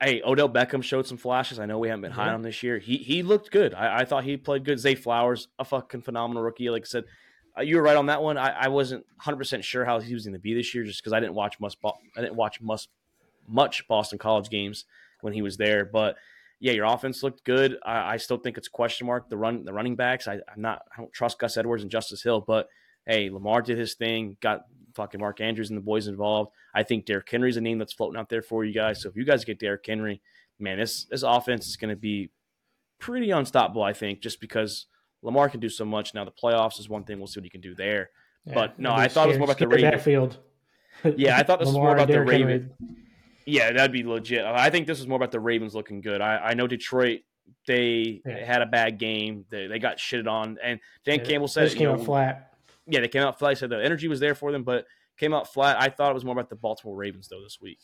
[0.01, 1.57] Hey, Odell Beckham showed some flashes.
[1.57, 2.77] I know we haven't been high on this year.
[2.77, 3.73] He he looked good.
[3.73, 4.79] I, I, thought he played good.
[4.79, 6.69] Zay Flowers, a fucking phenomenal rookie.
[6.69, 7.05] Like I said,
[7.57, 8.37] uh, you were right on that one.
[8.37, 11.01] I, I wasn't 100 percent sure how he was going to be this year, just
[11.01, 11.77] because I didn't watch much.
[12.17, 12.89] I didn't watch much
[13.47, 14.85] much Boston College games
[15.21, 15.85] when he was there.
[15.85, 16.15] But
[16.59, 17.77] yeah, your offense looked good.
[17.83, 19.29] I, I still think it's a question mark.
[19.29, 20.27] The run, the running backs.
[20.27, 20.83] I, I'm not.
[20.93, 22.69] I don't trust Gus Edwards and Justice Hill, but
[23.05, 24.37] hey, Lamar did his thing.
[24.41, 26.51] Got fucking Mark Andrews and the boys involved.
[26.73, 29.01] I think Derrick Henry's a name that's floating out there for you guys.
[29.01, 30.21] So if you guys get Derrick Henry,
[30.59, 32.31] man, this this offense is going to be
[32.99, 33.83] pretty unstoppable.
[33.83, 34.87] I think just because
[35.21, 36.13] Lamar can do so much.
[36.13, 37.17] Now the playoffs is one thing.
[37.17, 38.11] We'll see what he can do there.
[38.45, 39.91] Yeah, but no, I thought it was more about the Ravens.
[39.91, 40.37] Backfield.
[41.17, 42.71] Yeah, I thought this was more about the Ravens.
[43.45, 44.43] Yeah, that'd be legit.
[44.43, 46.19] I think this is more about the Ravens looking good.
[46.21, 47.21] I, I know Detroit
[47.67, 48.45] they yeah.
[48.45, 49.45] had a bad game.
[49.49, 52.53] They, they got shitted on, and Dan yeah, Campbell said, "They came out flat."
[52.87, 53.51] Yeah, they came out flat.
[53.51, 54.85] He said the energy was there for them, but
[55.17, 55.77] came out flat.
[55.79, 57.79] I thought it was more about the Baltimore Ravens though this week.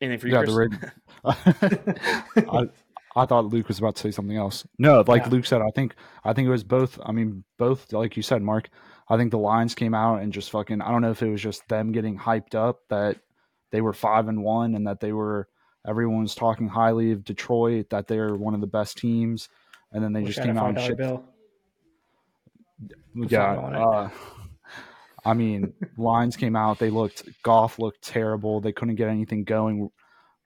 [0.00, 0.34] Anything for you?
[0.34, 0.84] Yeah, the Ravens.
[2.50, 2.68] I,
[3.16, 4.66] I thought Luke was about to say something else.
[4.78, 5.28] No, like yeah.
[5.28, 6.98] Luke said, I think I think it was both.
[7.04, 8.70] I mean, both like you said, Mark.
[9.10, 10.80] I think the Lions came out and just fucking.
[10.80, 13.18] I don't know if it was just them getting hyped up that
[13.72, 15.48] they were five and one and that they were
[15.86, 19.48] everyone was talking highly of Detroit that they're one of the best teams,
[19.92, 20.96] and then they just came out and shit.
[20.96, 21.24] Bill.
[23.14, 24.10] Yeah, uh,
[25.24, 26.78] I mean, Lions came out.
[26.78, 28.60] They looked Goff looked terrible.
[28.60, 29.90] They couldn't get anything going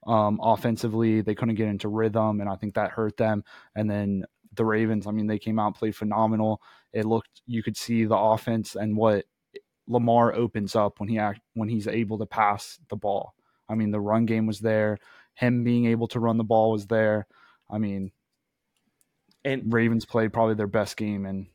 [0.05, 1.21] um, offensively.
[1.21, 3.43] They couldn't get into rhythm, and I think that hurt them.
[3.75, 4.25] And then
[4.55, 6.61] the Ravens, I mean, they came out played phenomenal.
[6.93, 9.25] It looked you could see the offense and what
[9.87, 13.33] Lamar opens up when he act when he's able to pass the ball.
[13.69, 14.99] I mean, the run game was there.
[15.33, 17.27] Him being able to run the ball was there.
[17.69, 18.11] I mean,
[19.43, 21.47] and Ravens played probably their best game in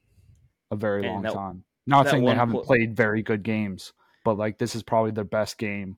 [0.70, 1.64] a very long that, time.
[1.86, 3.92] Not saying they haven't pl- played very good games,
[4.24, 5.96] but like this is probably their best game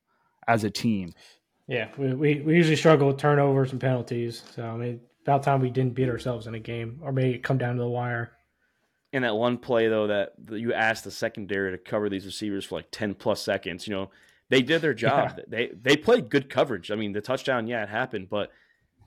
[0.49, 1.13] as a team.
[1.69, 4.43] Yeah, we, we, we usually struggle with turnovers and penalties.
[4.55, 7.59] So I mean, about time we didn't beat ourselves in a game, or maybe come
[7.59, 8.33] down to the wire.
[9.13, 12.77] In that one play though, that you asked the secondary to cover these receivers for
[12.77, 14.11] like ten plus seconds, you know,
[14.49, 15.35] they did their job.
[15.37, 15.45] Yeah.
[15.49, 16.91] They they played good coverage.
[16.91, 18.51] I mean, the touchdown, yeah, it happened, but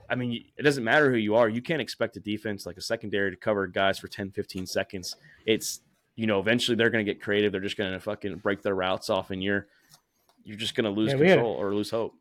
[0.10, 1.49] I mean, it doesn't matter who you are.
[1.49, 5.15] You can't expect a defense like a secondary to cover guys for 10, 15 seconds.
[5.45, 5.82] It's
[6.15, 7.51] you know, eventually they're going to get creative.
[7.51, 9.67] They're just going to fucking break their routes off, and you're
[10.43, 12.13] you're just going to lose yeah, control or lose hope.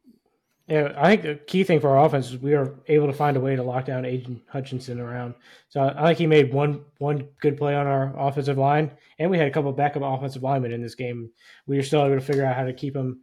[0.66, 3.36] Yeah, I think the key thing for our offense is we are able to find
[3.36, 5.34] a way to lock down Aidan Hutchinson around.
[5.68, 9.36] So I think he made one one good play on our offensive line, and we
[9.36, 11.30] had a couple of backup offensive linemen in this game.
[11.66, 13.20] We were still able to figure out how to keep him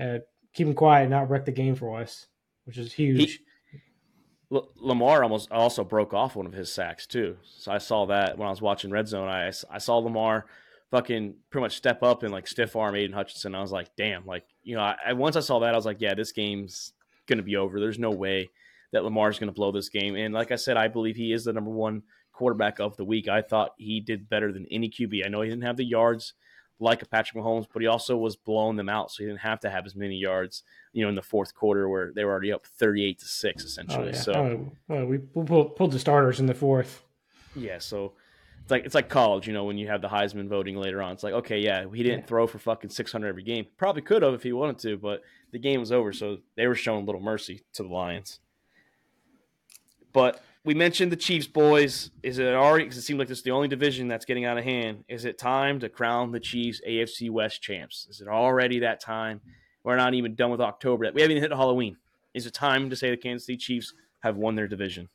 [0.00, 0.18] uh,
[0.52, 2.26] keep him quiet and not wreck the game for us,
[2.64, 3.40] which is huge.
[3.72, 3.76] He,
[4.54, 7.38] L- Lamar almost also broke off one of his sacks too.
[7.42, 9.28] So I saw that when I was watching Red Zone.
[9.28, 10.46] I I saw Lamar
[10.94, 13.56] fucking pretty much step up and like stiff arm Aidan Hutchinson.
[13.56, 15.86] I was like, damn, like you know, I, I once I saw that, I was
[15.86, 16.92] like, yeah, this game's
[17.26, 17.80] gonna be over.
[17.80, 18.50] There's no way
[18.92, 20.14] that Lamar's gonna blow this game.
[20.14, 23.26] And like I said, I believe he is the number one quarterback of the week.
[23.26, 25.26] I thought he did better than any QB.
[25.26, 26.34] I know he didn't have the yards
[26.78, 29.58] like a Patrick Mahomes, but he also was blowing them out, so he didn't have
[29.60, 32.52] to have as many yards, you know, in the fourth quarter where they were already
[32.52, 34.04] up thirty-eight to six, essentially.
[34.04, 34.16] Oh, yeah.
[34.16, 37.02] So oh, oh well, we pulled, pulled the starters in the fourth.
[37.56, 38.12] Yeah, so
[38.64, 41.12] it's like it's like college, you know, when you have the Heisman voting later on.
[41.12, 42.26] It's like, okay, yeah, he didn't yeah.
[42.26, 43.66] throw for fucking 600 every game.
[43.76, 45.20] Probably could have if he wanted to, but
[45.52, 48.40] the game was over, so they were showing a little mercy to the Lions.
[50.14, 52.10] But we mentioned the Chiefs, boys.
[52.22, 52.84] Is it already?
[52.84, 55.04] Because it seems like this is the only division that's getting out of hand.
[55.08, 58.06] Is it time to crown the Chiefs AFC West champs?
[58.08, 59.42] Is it already that time?
[59.82, 61.14] We're not even done with October yet.
[61.14, 61.98] We haven't even hit Halloween.
[62.32, 65.10] Is it time to say the Kansas City Chiefs have won their division?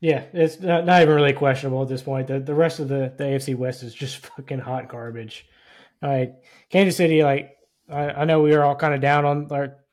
[0.00, 2.26] Yeah, it's not, not even really questionable at this point.
[2.26, 5.46] The the rest of the, the AFC West is just fucking hot garbage.
[6.00, 7.56] Like Kansas City, like
[7.90, 9.48] I, I know we were all kind of down on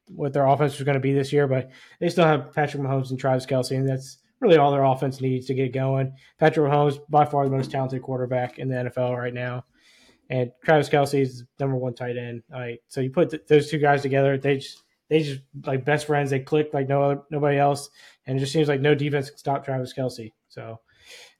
[0.09, 3.09] what their offense was going to be this year, but they still have Patrick Mahomes
[3.09, 6.13] and Travis Kelce, and that's really all their offense needs to get going.
[6.39, 9.65] Patrick Mahomes, by far the most talented quarterback in the NFL right now,
[10.29, 12.43] and Travis Kelce is number one tight end.
[12.53, 15.85] All right, so you put th- those two guys together, they just they just like
[15.85, 16.29] best friends.
[16.29, 17.89] They click like no other, nobody else,
[18.25, 20.33] and it just seems like no defense can stop Travis Kelce.
[20.49, 20.79] So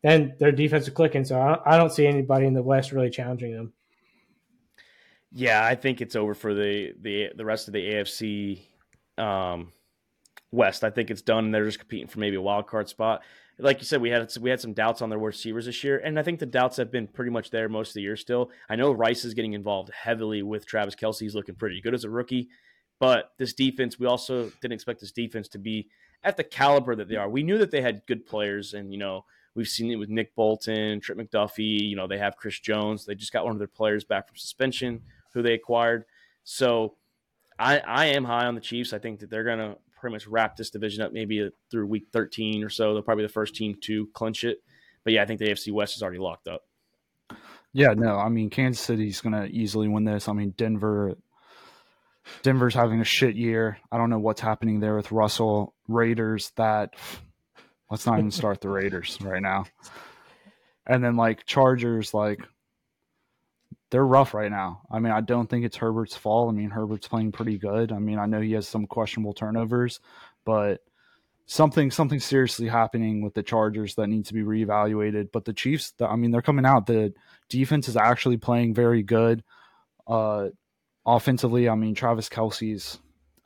[0.04, 1.26] then their defense is clicking.
[1.26, 3.74] So I don't, I don't see anybody in the West really challenging them.
[5.32, 8.62] Yeah, I think it's over for the the the rest of the AFC
[9.18, 9.74] um,
[10.52, 10.84] West.
[10.84, 11.46] I think it's done.
[11.46, 13.22] and They're just competing for maybe a wild card spot.
[13.60, 16.20] Like you said, we had we had some doubts on their receivers this year, and
[16.20, 18.16] I think the doubts have been pretty much there most of the year.
[18.16, 21.22] Still, I know Rice is getting involved heavily with Travis Kelce.
[21.22, 22.50] He's looking pretty good as a rookie,
[23.00, 25.90] but this defense, we also didn't expect this defense to be
[26.24, 27.30] at the caliber that they are.
[27.30, 30.36] We knew that they had good players, and you know we've seen it with Nick
[30.36, 31.90] Bolton, Trent McDuffie.
[31.90, 33.06] You know they have Chris Jones.
[33.06, 35.02] They just got one of their players back from suspension
[35.34, 36.06] who they acquired.
[36.44, 36.96] So
[37.60, 38.94] I, I am high on the Chiefs.
[38.94, 41.88] I think that they're going to pretty much wrap this division up maybe uh, through
[41.88, 42.94] week 13 or so.
[42.94, 44.64] They'll probably be the first team to clinch it.
[45.04, 46.64] But yeah, I think the AFC West is already locked up.
[47.74, 50.28] Yeah, no, I mean Kansas City's going to easily win this.
[50.28, 51.18] I mean Denver
[52.44, 53.78] Denver's having a shit year.
[53.92, 56.94] I don't know what's happening there with Russell Raiders that
[57.90, 59.66] let's not even start the Raiders right now.
[60.86, 62.40] And then like Chargers like
[63.90, 64.82] they're rough right now.
[64.92, 66.50] I mean, I don't think it's Herbert's fault.
[66.50, 67.92] I mean, Herbert's playing pretty good.
[67.92, 70.00] I mean, I know he has some questionable turnovers,
[70.46, 70.82] but
[71.46, 75.32] something something seriously happening with the Chargers that needs to be reevaluated.
[75.32, 76.86] But the Chiefs, I mean, they're coming out.
[76.86, 77.13] The
[77.50, 79.44] defense is actually playing very good.
[80.06, 80.50] Uh,
[81.08, 83.00] offensively, I mean, Travis Kelce's,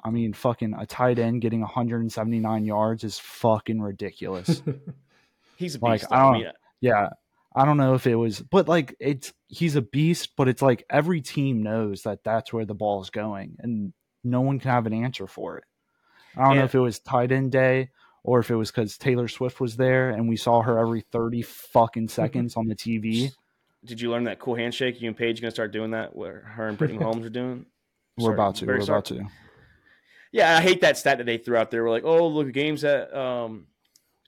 [0.03, 4.61] I mean, fucking a tight end getting 179 yards is fucking ridiculous.
[5.55, 5.81] He's a beast.
[5.81, 7.09] like, I don't, yeah,
[7.55, 10.85] I don't know if it was, but like it's he's a beast, but it's like
[10.89, 13.93] every team knows that that's where the ball is going, and
[14.23, 15.65] no one can have an answer for it.
[16.35, 16.59] I don't yeah.
[16.59, 17.89] know if it was tight end day
[18.23, 21.41] or if it was because Taylor Swift was there and we saw her every thirty
[21.41, 23.31] fucking seconds on the TV.
[23.85, 25.01] Did you learn that cool handshake?
[25.01, 26.15] You and Paige gonna start doing that?
[26.15, 27.65] Where her and Brittany Holmes are doing?
[28.17, 28.65] We're about to.
[28.65, 29.25] We're about to.
[30.31, 31.83] Yeah, I hate that stat that they threw out there.
[31.83, 33.67] We're like, oh, look, games that um,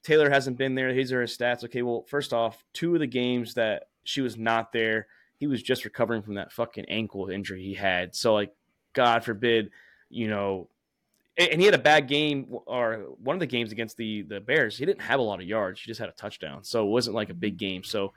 [0.03, 0.93] Taylor hasn't been there.
[0.93, 1.63] These are his stats.
[1.63, 5.07] Okay, well, first off, two of the games that she was not there,
[5.39, 8.13] he was just recovering from that fucking ankle injury he had.
[8.15, 8.53] So, like,
[8.91, 9.71] God forbid,
[10.09, 10.67] you know,
[11.37, 14.77] and he had a bad game or one of the games against the the Bears.
[14.77, 15.81] He didn't have a lot of yards.
[15.81, 17.83] He just had a touchdown, so it wasn't like a big game.
[17.83, 18.13] So,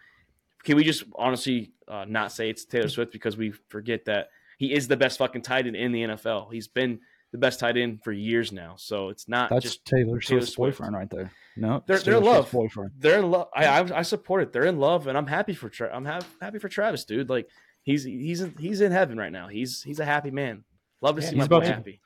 [0.67, 4.75] can we just honestly uh, not say it's Taylor Swift because we forget that he
[4.75, 6.53] is the best fucking tight end in the NFL.
[6.53, 7.01] He's been
[7.31, 8.75] the best tight end for years now.
[8.77, 10.79] So it's not That's just Taylor, Taylor Swift's Swift.
[10.79, 11.31] boyfriend right there.
[11.57, 12.51] No, they're they're in love.
[12.51, 12.91] Boyfriend.
[12.99, 13.49] They're in love.
[13.55, 14.53] I, I, I support it.
[14.53, 17.31] They're in love, and I'm happy for Tra- I'm ha- happy for Travis, dude.
[17.31, 17.49] Like
[17.83, 19.47] he's he's in, he's in heaven right now.
[19.47, 20.65] He's he's a happy man.
[21.01, 22.01] Love to yeah, see my boy to, happy.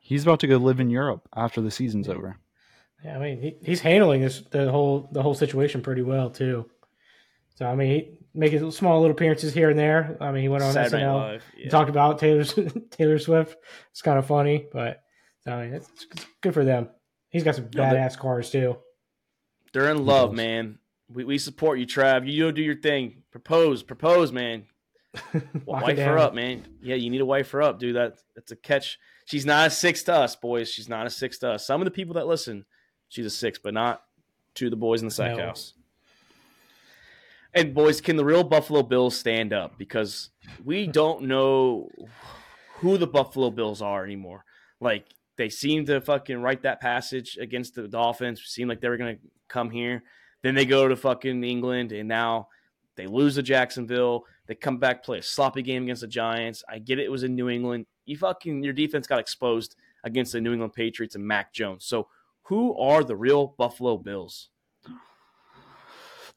[0.00, 2.36] He's about to go live in Europe after the season's over.
[3.04, 6.68] Yeah, I mean he, he's handling this the whole the whole situation pretty well too.
[7.54, 10.16] So I mean, he making small little appearances here and there.
[10.20, 11.68] I mean, he went on Saturday SNL, yeah.
[11.68, 12.44] talked about Taylor
[12.90, 13.56] Taylor Swift.
[13.90, 15.02] It's kind of funny, but
[15.46, 16.88] I mean, it's, it's good for them.
[17.30, 18.76] He's got some no, badass cars too.
[19.72, 20.78] They're in love, man.
[21.12, 22.30] We, we support you, Trav.
[22.30, 23.22] You go do your thing.
[23.30, 24.64] Propose, propose, man.
[25.66, 26.66] wife her up, man.
[26.82, 27.96] Yeah, you need to wife her up, dude.
[27.96, 28.98] That that's a catch.
[29.26, 30.70] She's not a six to us, boys.
[30.70, 31.66] She's not a six to us.
[31.66, 32.64] Some of the people that listen,
[33.08, 34.02] she's a six, but not
[34.54, 35.46] to the boys in the sack no.
[35.46, 35.74] house.
[37.54, 39.76] And boys, can the real Buffalo Bills stand up?
[39.76, 40.30] Because
[40.64, 41.90] we don't know
[42.76, 44.44] who the Buffalo Bills are anymore.
[44.80, 48.42] Like they seem to fucking write that passage against the Dolphins.
[48.44, 50.02] Seemed like they were gonna come here.
[50.42, 52.48] Then they go to fucking England, and now
[52.96, 54.24] they lose to Jacksonville.
[54.46, 56.64] They come back, play a sloppy game against the Giants.
[56.68, 57.86] I get it, it was in New England.
[58.06, 61.84] You fucking your defense got exposed against the New England Patriots and Mac Jones.
[61.84, 62.08] So
[62.42, 64.48] who are the real Buffalo Bills?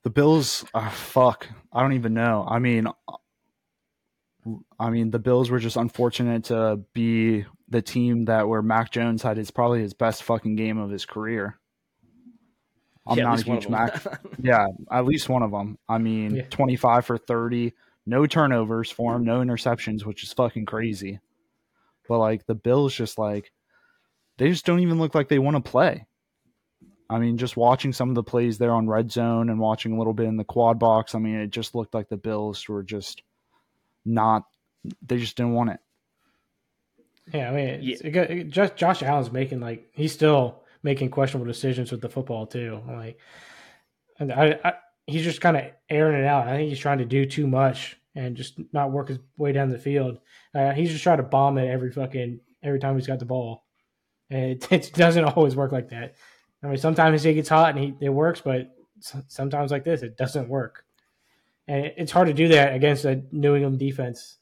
[0.05, 2.45] The Bills, uh, fuck, I don't even know.
[2.47, 2.87] I mean,
[4.79, 9.23] I mean, the Bills were just unfortunate to be the team that where Mac Jones
[9.23, 11.59] had his probably his best fucking game of his career.
[13.07, 13.99] I'm yeah, not a huge Mac.
[14.39, 15.79] yeah, at least one of them.
[15.89, 16.45] I mean, yeah.
[16.51, 17.73] 25 for 30,
[18.05, 21.19] no turnovers for him, no interceptions, which is fucking crazy.
[22.07, 23.51] But like the Bills, just like
[24.37, 26.05] they just don't even look like they want to play.
[27.09, 29.97] I mean, just watching some of the plays there on red zone and watching a
[29.97, 32.83] little bit in the quad box, I mean, it just looked like the Bills were
[32.83, 33.21] just
[34.03, 34.45] not,
[35.05, 35.79] they just didn't want it.
[37.33, 38.21] Yeah, I mean, it's, yeah.
[38.21, 42.45] It, it, just Josh Allen's making like he's still making questionable decisions with the football
[42.45, 42.81] too.
[42.87, 43.19] Like,
[44.19, 44.73] and I, I
[45.07, 46.47] he's just kind of airing it out.
[46.47, 49.69] I think he's trying to do too much and just not work his way down
[49.69, 50.19] the field.
[50.53, 53.63] Uh, he's just trying to bomb it every fucking every time he's got the ball,
[54.29, 56.15] and it, it doesn't always work like that.
[56.63, 58.75] I mean, sometimes he gets hot and he, it works, but
[59.27, 60.85] sometimes like this, it doesn't work.
[61.67, 64.37] And it's hard to do that against a New England defense.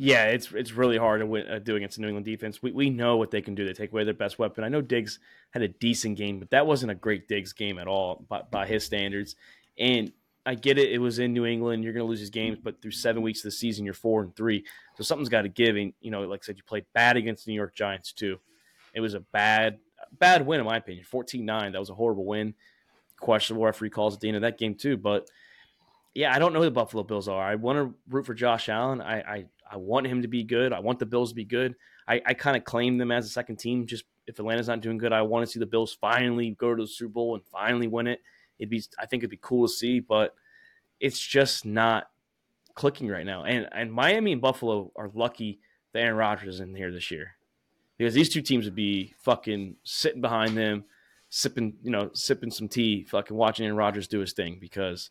[0.00, 2.62] Yeah, it's it's really hard to win, uh, do against a New England defense.
[2.62, 3.66] We we know what they can do.
[3.66, 4.62] They take away their best weapon.
[4.62, 5.18] I know Diggs
[5.50, 8.66] had a decent game, but that wasn't a great Diggs game at all by, by
[8.66, 9.34] his standards.
[9.76, 10.12] And
[10.46, 11.82] I get it; it was in New England.
[11.82, 14.22] You're going to lose these games, but through seven weeks of the season, you're four
[14.22, 14.64] and three.
[14.96, 15.74] So something's got to give.
[15.74, 18.38] And you know, like I said, you played bad against the New York Giants too.
[18.94, 19.78] It was a bad
[20.18, 21.04] bad win in my opinion.
[21.10, 21.72] 14-9.
[21.72, 22.54] That was a horrible win.
[23.18, 24.96] Questionable referee calls at the end of that game too.
[24.96, 25.28] But
[26.14, 27.42] yeah, I don't know who the Buffalo Bills are.
[27.42, 29.00] I want to root for Josh Allen.
[29.00, 30.72] I, I, I want him to be good.
[30.72, 31.74] I want the Bills to be good.
[32.06, 33.86] I, I kind of claim them as a second team.
[33.86, 36.82] Just if Atlanta's not doing good, I want to see the Bills finally go to
[36.82, 38.20] the Super Bowl and finally win it.
[38.58, 40.34] It'd be I think it'd be cool to see, but
[41.00, 42.10] it's just not
[42.74, 43.44] clicking right now.
[43.44, 45.60] And and Miami and Buffalo are lucky
[45.92, 47.37] that Aaron Rodgers is in here this year
[47.98, 50.84] because these two teams would be fucking sitting behind them,
[51.28, 55.10] sipping, you know, sipping some tea, fucking watching Aaron Rodgers do his thing because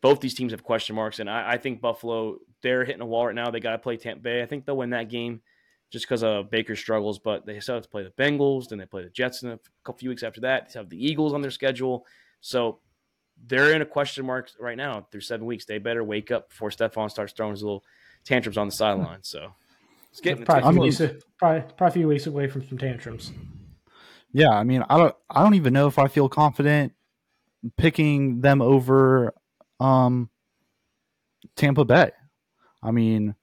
[0.00, 1.18] both these teams have question marks.
[1.18, 3.50] And I, I think Buffalo, they're hitting a wall right now.
[3.50, 4.42] They got to play Tampa Bay.
[4.42, 5.42] I think they'll win that game
[5.90, 8.86] just because of Baker's struggles, but they still have to play the Bengals, then they
[8.86, 10.72] play the Jets in a couple few weeks after that.
[10.72, 12.06] They have the Eagles on their schedule.
[12.40, 12.80] So
[13.46, 15.64] they're in a question mark right now through seven weeks.
[15.64, 17.84] They better wake up before Stefon starts throwing his little
[18.24, 19.22] tantrums on the sideline.
[19.22, 19.52] So
[20.16, 23.32] it's getting probably, a few weeks, probably, probably a few weeks away from some tantrums.
[24.32, 26.94] Yeah, I mean, I don't, I don't even know if I feel confident
[27.76, 29.34] picking them over
[29.78, 30.30] um,
[31.54, 32.12] Tampa Bay.
[32.82, 33.34] I mean,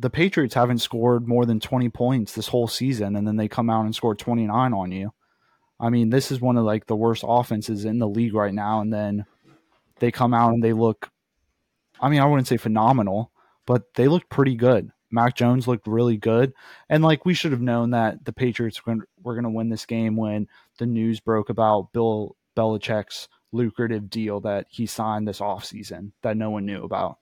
[0.00, 3.70] the Patriots haven't scored more than 20 points this whole season, and then they come
[3.70, 5.12] out and score 29 on you.
[5.78, 8.80] I mean, this is one of like the worst offenses in the league right now,
[8.80, 9.26] and then
[10.00, 11.08] they come out and they look.
[12.00, 13.30] I mean, I wouldn't say phenomenal,
[13.64, 14.90] but they look pretty good.
[15.10, 16.52] Mac Jones looked really good.
[16.88, 20.16] And like we should have known that the Patriots were going to win this game
[20.16, 20.48] when
[20.78, 26.50] the news broke about Bill Belichick's lucrative deal that he signed this offseason that no
[26.50, 27.18] one knew about.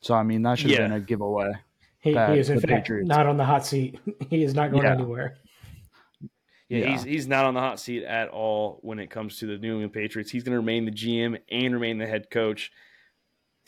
[0.00, 0.88] So I mean that should have yeah.
[0.88, 1.52] been a giveaway.
[2.00, 3.08] He, he is in fact Patriots.
[3.08, 3.98] not on the hot seat.
[4.30, 4.92] he is not going yeah.
[4.92, 5.36] anywhere.
[6.68, 9.46] Yeah, yeah, he's he's not on the hot seat at all when it comes to
[9.46, 10.30] the New England Patriots.
[10.30, 12.70] He's going to remain the GM and remain the head coach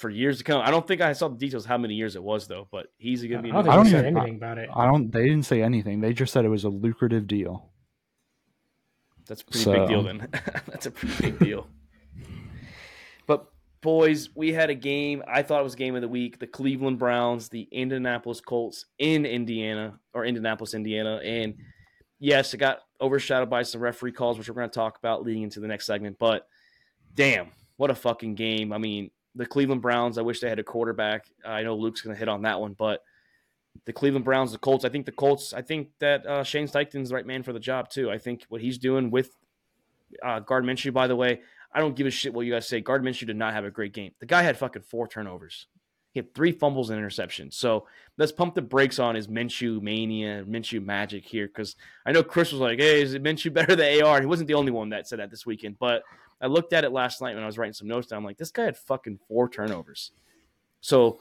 [0.01, 0.63] for years to come.
[0.65, 3.23] I don't think I saw the details how many years it was though, but he's
[3.23, 3.51] going to be.
[3.51, 4.69] I don't think they said anything about it.
[4.75, 5.13] I don't.
[5.13, 6.01] They didn't say anything.
[6.01, 7.71] They just said it was a lucrative deal.
[9.27, 9.73] That's a pretty so.
[9.73, 10.29] big deal then.
[10.67, 11.69] That's a pretty big deal.
[13.27, 13.47] But
[13.81, 15.23] boys, we had a game.
[15.29, 16.41] I thought it was game of the week.
[16.41, 21.55] The Cleveland Browns, the Indianapolis Colts in Indiana or Indianapolis, Indiana, and
[22.19, 25.43] yes, it got overshadowed by some referee calls, which we're going to talk about leading
[25.43, 26.19] into the next segment.
[26.19, 26.49] But
[27.15, 28.73] damn, what a fucking game!
[28.73, 30.19] I mean, the Cleveland Browns.
[30.19, 31.27] I wish they had a quarterback.
[31.45, 33.03] I know Luke's going to hit on that one, but
[33.85, 34.85] the Cleveland Browns, the Colts.
[34.85, 35.53] I think the Colts.
[35.55, 38.11] I think that uh, Shane Steichen's the right man for the job too.
[38.11, 39.31] I think what he's doing with
[40.23, 40.93] uh, Gard Minshew.
[40.93, 41.41] By the way,
[41.73, 42.81] I don't give a shit what you guys say.
[42.81, 44.13] Gard Minshew did not have a great game.
[44.19, 45.67] The guy had fucking four turnovers.
[46.13, 47.55] He had three fumbles and interceptions.
[47.55, 47.87] So
[48.19, 52.51] let's pump the brakes on his Minshew mania, Minshew magic here, because I know Chris
[52.51, 55.07] was like, "Hey, is it Minshew better than AR?" He wasn't the only one that
[55.07, 56.03] said that this weekend, but
[56.41, 58.19] I looked at it last night when I was writing some notes down.
[58.19, 60.13] I'm like, this guy had fucking four turnovers.
[60.81, 61.21] So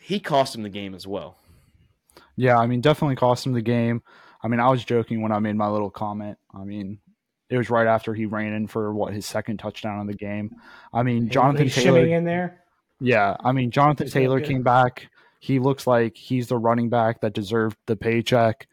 [0.00, 1.36] he cost him the game as well.
[2.36, 4.02] Yeah, I mean, definitely cost him the game.
[4.42, 6.38] I mean, I was joking when I made my little comment.
[6.54, 7.00] I mean,
[7.50, 10.54] it was right after he ran in for what his second touchdown of the game.
[10.92, 12.62] I mean, Jonathan Taylor in there.
[13.00, 15.08] Yeah, I mean, Jonathan he's Taylor came back.
[15.40, 18.68] He looks like he's the running back that deserved the paycheck.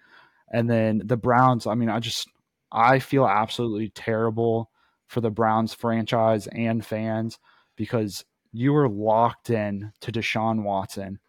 [0.51, 1.65] And then the Browns.
[1.67, 2.27] I mean, I just
[2.71, 4.69] I feel absolutely terrible
[5.07, 7.39] for the Browns franchise and fans
[7.75, 11.19] because you were locked in to Deshaun Watson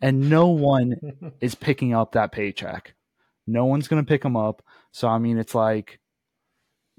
[0.00, 0.94] and no one
[1.40, 2.94] is picking up that paycheck.
[3.46, 4.62] No one's going to pick him up.
[4.92, 6.00] So I mean it's like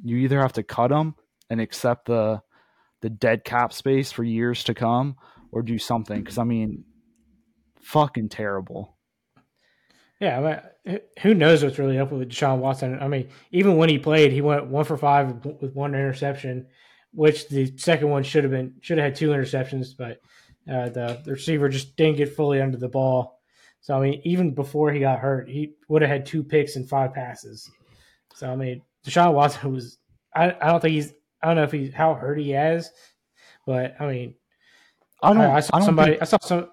[0.04, 1.16] you either have to cut him
[1.50, 2.42] and accept the
[3.02, 5.16] the dead cap space for years to come
[5.52, 6.84] or do something cuz I mean
[7.80, 8.98] fucking terrible.
[10.20, 12.98] Yeah, I mean, who knows what's really up with Deshaun Watson?
[13.00, 16.68] I mean, even when he played, he went one for five with one interception,
[17.14, 20.20] which the second one should have been should have had two interceptions, but
[20.70, 23.40] uh, the, the receiver just didn't get fully under the ball.
[23.80, 26.88] So I mean, even before he got hurt, he would have had two picks and
[26.88, 27.72] five passes.
[28.36, 29.98] So I mean, Deshaun Watson was.
[30.36, 31.14] I, I don't think he's.
[31.42, 32.92] I don't know if he's how hurt he is,
[33.66, 34.36] but I mean,
[35.24, 35.42] I don't.
[35.42, 36.12] I, I saw I don't somebody.
[36.12, 36.70] think- I saw some.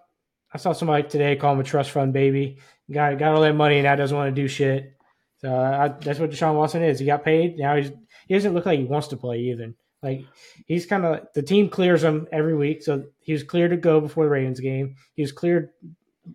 [0.53, 2.59] I saw somebody today call him a trust fund baby.
[2.93, 4.97] Got got all that money and now doesn't want to do shit.
[5.39, 6.99] So I, that's what Deshaun Watson is.
[6.99, 7.59] He got paid.
[7.59, 7.91] Now he's
[8.28, 9.74] he doesn't look like he wants to play either.
[10.03, 10.24] Like
[10.66, 12.82] he's kind of the team clears him every week.
[12.82, 14.95] So he was cleared to go before the Ravens game.
[15.14, 15.70] He was cleared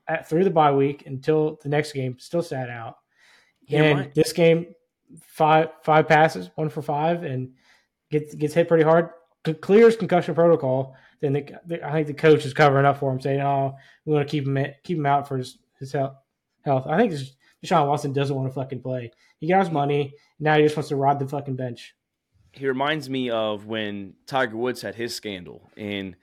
[0.07, 2.17] at, through the bye week until the next game.
[2.19, 2.97] Still sat out.
[3.67, 4.67] Yeah, and this game,
[5.21, 7.53] five five passes, one for five, and
[8.09, 9.09] gets gets hit pretty hard.
[9.61, 10.95] Clears concussion protocol.
[11.21, 13.75] Then the, the, I think the coach is covering up for him, saying, "Oh,
[14.05, 16.15] we want to keep him keep him out for his his health."
[16.63, 16.85] Health.
[16.87, 17.13] I think
[17.63, 19.11] Deshaun Watson doesn't want to fucking play.
[19.39, 20.13] He got his money.
[20.39, 21.95] Now he just wants to ride the fucking bench.
[22.53, 26.15] he reminds me of when Tiger Woods had his scandal, and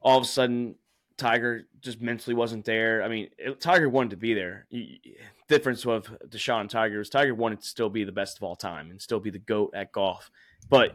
[0.00, 0.76] all of a sudden
[1.16, 3.02] Tiger just mentally wasn't there.
[3.02, 4.66] I mean, it, Tiger wanted to be there.
[5.48, 8.56] Difference with Deshaun and Tiger is Tiger wanted to still be the best of all
[8.56, 10.30] time and still be the goat at golf,
[10.68, 10.94] but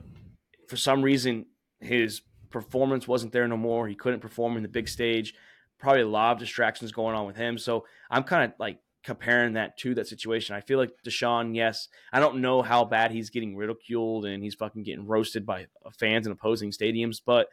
[0.67, 1.45] for some reason
[1.79, 3.87] his performance wasn't there no more.
[3.87, 5.33] He couldn't perform in the big stage.
[5.81, 7.57] Probably a lot of distractions going on with him.
[7.57, 10.55] So I'm kind of like comparing that to that situation.
[10.55, 14.55] I feel like Deshaun, yes, I don't know how bad he's getting ridiculed and he's
[14.55, 17.47] fucking getting roasted by uh, fans in opposing stadiums, but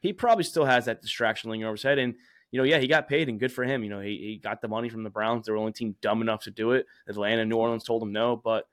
[0.00, 1.98] he probably still has that distraction lingering over his head.
[1.98, 2.14] And,
[2.50, 3.82] you know, yeah, he got paid and good for him.
[3.82, 5.46] You know, he, he got the money from the Browns.
[5.46, 6.86] They're the only team dumb enough to do it.
[7.08, 8.66] Atlanta New Orleans told him no, but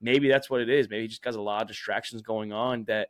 [0.00, 0.88] maybe that's what it is.
[0.88, 3.08] Maybe he just got a lot of distractions going on that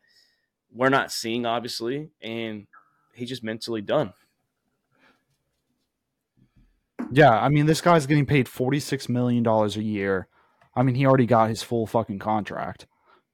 [0.72, 2.66] we're not seeing, obviously, and
[3.12, 4.12] he's just mentally done.
[7.12, 10.28] Yeah, I mean, this guy's getting paid $46 million a year.
[10.74, 12.86] I mean, he already got his full fucking contract.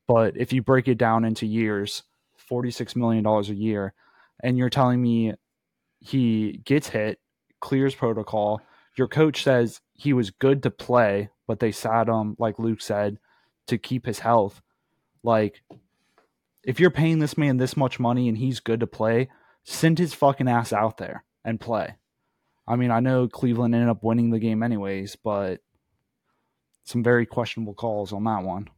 [0.06, 2.02] But if you break it down into years,
[2.50, 3.94] $46 million a year,
[4.42, 5.34] and you're telling me
[6.00, 7.20] he gets hit,
[7.60, 8.60] clears protocol,
[8.96, 13.18] your coach says he was good to play, but they sat him, like Luke said,
[13.68, 14.60] to keep his health.
[15.22, 15.62] Like,
[16.64, 19.28] if you're paying this man this much money and he's good to play,
[19.64, 21.96] send his fucking ass out there and play.
[22.66, 25.60] I mean, I know Cleveland ended up winning the game anyways, but
[26.84, 28.68] some very questionable calls on that one.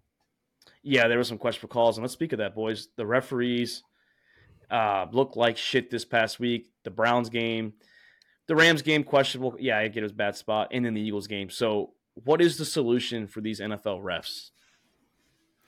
[0.83, 1.97] Yeah, there were some questionable calls.
[1.97, 2.89] And let's speak of that, boys.
[2.97, 3.83] The referees
[4.71, 6.71] uh, looked like shit this past week.
[6.85, 7.75] The Browns game,
[8.49, 9.57] the Rams game, questionable.
[9.59, 10.69] Yeah, I get it was a bad spot.
[10.73, 11.51] And then the Eagles game.
[11.51, 14.51] So, what is the solution for these NFL refs?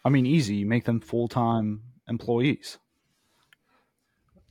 [0.05, 0.57] I mean, easy.
[0.57, 2.79] You make them full time employees.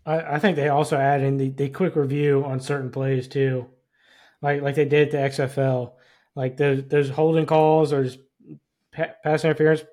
[0.05, 3.67] I, I think they also add in the, the quick review on certain plays too,
[4.41, 5.93] like like they did at the XFL.
[6.35, 8.19] Like those those holding calls or just
[8.91, 9.83] pa- pass interference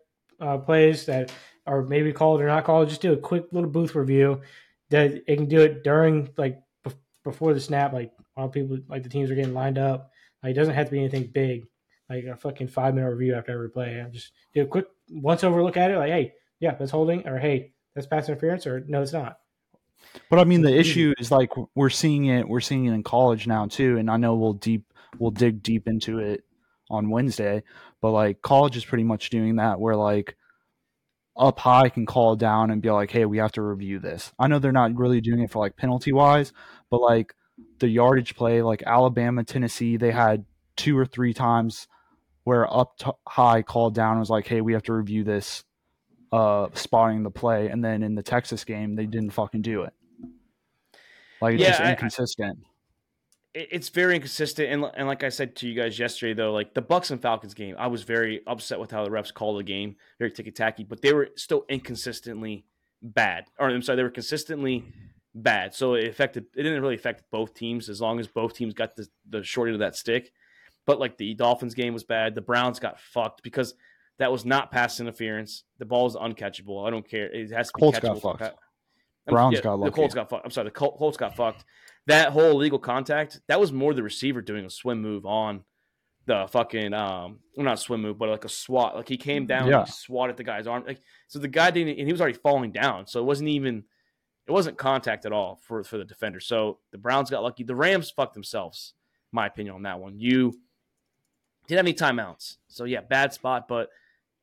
[0.41, 1.33] uh, plays that
[1.67, 2.89] are maybe called or not called.
[2.89, 4.41] Just do a quick little booth review.
[4.89, 7.93] That it can do it during like bef- before the snap.
[7.93, 10.11] Like while people like the teams are getting lined up.
[10.43, 11.67] Like it doesn't have to be anything big.
[12.09, 14.03] Like a fucking five minute review after every play.
[14.05, 15.99] I just do a quick once over look at it.
[15.99, 19.39] Like hey, yeah, that's holding, or hey, that's pass interference, or no, it's not.
[20.29, 20.81] But I mean, the mm-hmm.
[20.81, 22.49] issue is like we're seeing it.
[22.49, 24.85] We're seeing it in college now too, and I know we'll deep
[25.19, 26.45] we'll dig deep into it
[26.91, 27.63] on Wednesday.
[28.01, 30.37] But like college is pretty much doing that, where like
[31.37, 34.49] up high can call down and be like, "Hey, we have to review this." I
[34.49, 36.53] know they're not really doing it for like penalty wise,
[36.91, 37.35] but like
[37.79, 40.45] the yardage play, like Alabama, Tennessee, they had
[40.77, 41.89] two or three times
[42.45, 42.97] where up
[43.29, 45.65] high called down and was like, "Hey, we have to review this."
[46.33, 49.93] Uh, spotting the play, and then in the Texas game, they didn't fucking do it.
[51.41, 52.59] Like it's Yeah, just I- I- inconsistent.
[53.53, 54.71] it's very inconsistent.
[54.71, 57.53] And, and like I said to you guys yesterday, though, like the Bucks and Falcons
[57.55, 60.85] game, I was very upset with how the refs called the game, very ticky tacky,
[60.85, 62.65] but they were still inconsistently
[63.03, 63.47] bad.
[63.59, 64.85] Or I'm sorry, they were consistently
[65.35, 65.75] bad.
[65.75, 66.45] So it affected.
[66.57, 69.69] It didn't really affect both teams as long as both teams got the the short
[69.69, 70.31] end of that stick.
[70.87, 72.37] But like the Dolphins game was bad.
[72.37, 73.75] The Browns got fucked because
[74.21, 75.65] that was not pass interference.
[75.79, 76.87] The ball is uncatchable.
[76.87, 77.27] I don't care.
[77.33, 78.23] It has to be Colts catchable.
[78.23, 78.43] got fucked.
[78.43, 78.55] I'm-
[79.27, 79.91] Browns got lucky.
[79.91, 79.95] The.
[79.97, 80.45] Colts got fucked.
[80.45, 80.67] I'm sorry.
[80.67, 81.65] The Col- Colts got fucked.
[82.07, 85.65] That whole illegal contact, that was more the receiver doing a swim move on
[86.27, 88.95] the fucking um well not a swim move, but like a swat.
[88.95, 89.85] Like he came down Yeah.
[89.85, 90.85] swatted the guy's arm.
[90.87, 93.07] Like so the guy didn't and he was already falling down.
[93.07, 93.85] So it wasn't even
[94.47, 96.39] it wasn't contact at all for for the defender.
[96.41, 97.65] So the Browns got lucky.
[97.65, 98.95] The Rams fucked themselves,
[99.33, 100.19] my opinion on that one.
[100.21, 100.51] You
[101.67, 102.57] didn't have any timeouts.
[102.69, 103.89] So yeah, bad spot, but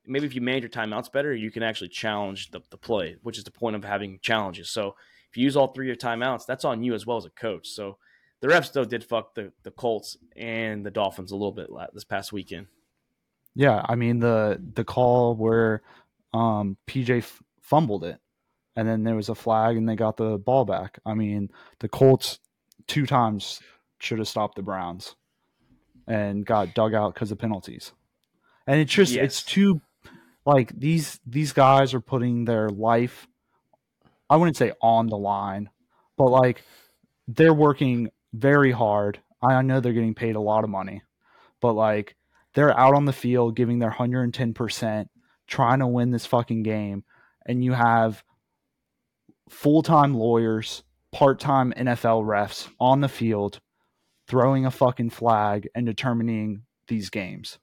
[0.08, 3.38] maybe if you manage your timeouts better, you can actually challenge the, the play, which
[3.38, 4.70] is the point of having challenges.
[4.70, 4.94] So
[5.30, 7.30] if you use all three of your timeouts, that's on you as well as a
[7.30, 7.68] coach.
[7.68, 7.98] So
[8.40, 12.04] the refs still did fuck the, the Colts and the Dolphins a little bit this
[12.04, 12.66] past weekend.
[13.54, 15.82] Yeah, I mean the the call where
[16.32, 18.20] um, PJ f- fumbled it,
[18.76, 21.00] and then there was a flag, and they got the ball back.
[21.04, 21.50] I mean
[21.80, 22.38] the Colts
[22.86, 23.60] two times
[23.98, 25.16] should have stopped the Browns,
[26.06, 27.92] and got dug out because of penalties.
[28.66, 29.54] And it's just it's Yes.
[30.46, 33.26] Like these these guys are putting their life
[34.30, 35.70] I wouldn't say on the line,
[36.16, 36.62] but like
[37.26, 39.20] they're working very hard.
[39.42, 41.02] I know they're getting paid a lot of money,
[41.60, 42.16] but like
[42.54, 45.06] they're out on the field giving their 110%,
[45.46, 47.04] trying to win this fucking game.
[47.46, 48.22] And you have
[49.48, 50.82] full time lawyers,
[51.12, 53.60] part time NFL refs on the field
[54.26, 57.58] throwing a fucking flag and determining these games.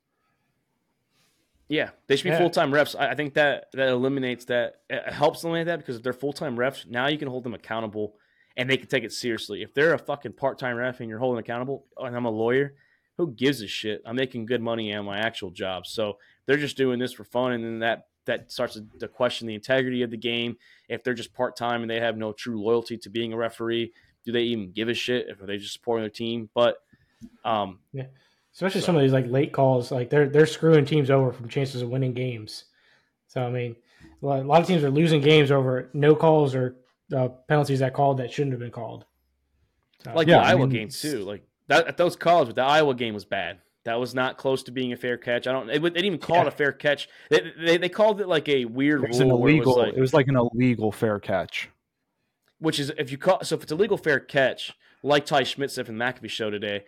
[1.68, 2.38] Yeah, they should be Yeah.
[2.38, 2.96] full time refs.
[3.00, 4.82] I, I think that that eliminates that.
[4.90, 7.54] It helps eliminate that because if they're full time refs, now you can hold them
[7.54, 8.16] accountable
[8.58, 9.62] and they can take it seriously.
[9.64, 12.76] If they're a fucking part time ref and you're holding accountable, and I'm a lawyer,
[13.18, 14.02] who gives a shit?
[14.06, 17.54] I'm making good money on my actual job, so they're just doing this for fun,
[17.54, 20.58] and then that that starts to, to question the integrity of the game.
[20.90, 23.92] If they're just part time and they have no true loyalty to being a referee,
[24.24, 25.28] do they even give a shit?
[25.30, 26.50] If are they just supporting their team?
[26.56, 26.78] But
[27.44, 27.80] um,
[28.56, 31.48] Especially So- some of these like late calls, like they're they're screwing teams over from
[31.50, 32.66] chances of winning games.
[33.28, 33.76] So I mean,
[34.24, 36.78] a lot of teams are losing games over no calls or
[37.16, 39.06] uh, penalties that called that shouldn't have been called.
[40.04, 41.20] So, like Yeah, the I Iowa mean, game too.
[41.20, 43.60] Like that at those calls, but the Iowa game was bad.
[43.84, 45.46] That was not close to being a fair catch.
[45.46, 45.68] I don't.
[45.68, 47.08] They, didn't even call it a fair catch.
[47.30, 49.78] They, they, they called it like a weird It was an rule, it was illegal.
[49.78, 51.70] like- It was like an illegal fair catch.
[52.58, 55.70] which is if you call so if it's a legal fair catch, like Ty Schmit
[55.70, 56.86] said from the McAfee show today,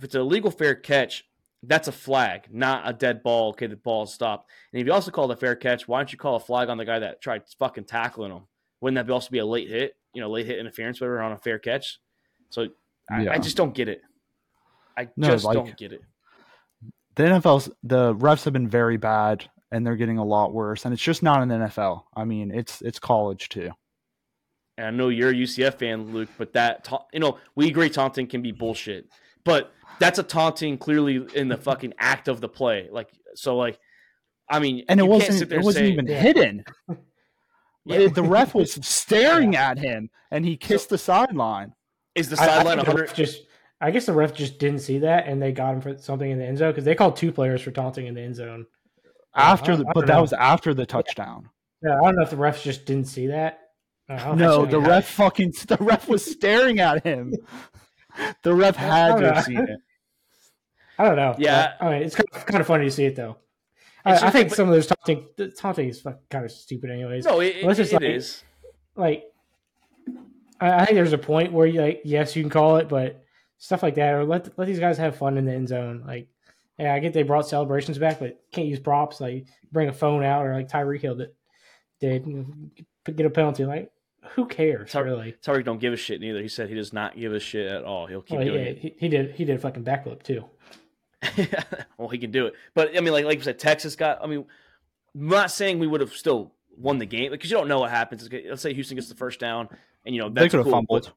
[0.00, 1.26] if it's a legal fair catch,
[1.62, 3.50] that's a flag, not a dead ball.
[3.50, 4.50] Okay, the ball stopped.
[4.72, 6.70] And if you also call it a fair catch, why don't you call a flag
[6.70, 8.44] on the guy that tried fucking tackling him?
[8.80, 9.94] Wouldn't that be also be a late hit?
[10.14, 12.00] You know, late hit interference, whatever, on a fair catch.
[12.48, 12.68] So
[13.10, 13.32] I, Yeah.
[13.32, 14.00] I just don't get it.
[14.96, 16.00] I No, just like- don't get it.
[17.16, 20.86] The NFL's the refs have been very bad, and they're getting a lot worse.
[20.86, 22.06] And it's just not an NFL.
[22.16, 23.70] I mean, it's it's college too.
[24.78, 28.26] And I know you're a UCF fan, Luke, but that you know we agree taunting
[28.26, 29.06] can be bullshit,
[29.44, 32.88] but that's a taunting clearly in the fucking act of the play.
[32.90, 33.78] Like so, like
[34.48, 36.20] I mean, And it you can't wasn't sit it there and wasn't say- even Yeah.
[36.20, 36.64] hidden.
[37.86, 38.08] Yeah.
[38.08, 41.72] The ref was staring at him, and he kissed the sideline.
[42.14, 43.00] Is the I, I sideline think the 100?
[43.08, 43.42] ref just
[43.80, 46.38] I guess the ref just didn't see that and they got him for something in
[46.38, 48.66] the end zone because they called two players for taunting in the end zone.
[49.34, 51.48] After I- the, but don't that was after the touchdown.
[51.82, 53.60] Yeah, I don't know if the refs just didn't see that.
[54.10, 57.32] I don't No, the ref fucking the ref was staring at him.
[58.42, 59.80] The ref had to have seen it.
[60.98, 61.34] I don't know.
[61.38, 61.74] Yeah.
[61.80, 63.36] I mean, it's kind of, kind of funny to see it though.
[64.04, 66.90] I, It's I think but- some of those taunting, the taunting is kind of stupid,
[66.90, 67.24] anyways.
[67.24, 68.42] No, it, Well, it's it, just it like- is.
[68.96, 69.24] Like,
[70.60, 73.22] I, I think there's a point where you like, yes, you can call it, but
[73.58, 76.04] stuff like that, or let let these guys have fun in the end zone.
[76.06, 76.28] Like,
[76.78, 79.20] yeah, I get they brought celebrations back, but can't use props.
[79.20, 81.30] Like, bring a phone out, or like Tyreek Hill did,
[82.00, 82.24] did
[83.16, 83.64] get a penalty.
[83.64, 83.90] Like,
[84.34, 85.34] who cares Ty- really?
[85.42, 86.40] Tyreek don't give a shit neither.
[86.42, 88.06] He said he does not give a shit at all.
[88.06, 89.32] He'll keep Well, doing yeah, he, he did.
[89.32, 90.44] He did a fucking backflip too.
[91.98, 92.54] well, he can do it.
[92.74, 94.22] But I mean, like like you said, Texas got.
[94.22, 94.44] I mean,
[95.14, 97.90] I'm not saying we would have still won the game because you don't know what
[97.90, 98.28] happens.
[98.48, 99.68] Let's say Houston gets the first down,
[100.04, 101.12] and you know They could have cool, fumbled.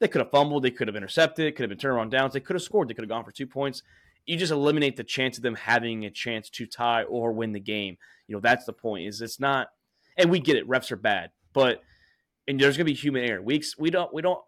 [0.00, 0.62] They could have fumbled.
[0.62, 1.56] They could have intercepted.
[1.56, 2.32] Could have been turned on downs.
[2.34, 2.88] They could have scored.
[2.88, 3.82] They could have gone for two points.
[4.26, 7.60] You just eliminate the chance of them having a chance to tie or win the
[7.60, 7.96] game.
[8.26, 9.06] You know that's the point.
[9.06, 9.68] Is it's not,
[10.16, 10.68] and we get it.
[10.68, 11.82] Refs are bad, but
[12.48, 13.40] and there's gonna be human error.
[13.42, 14.40] We ex- we don't we don't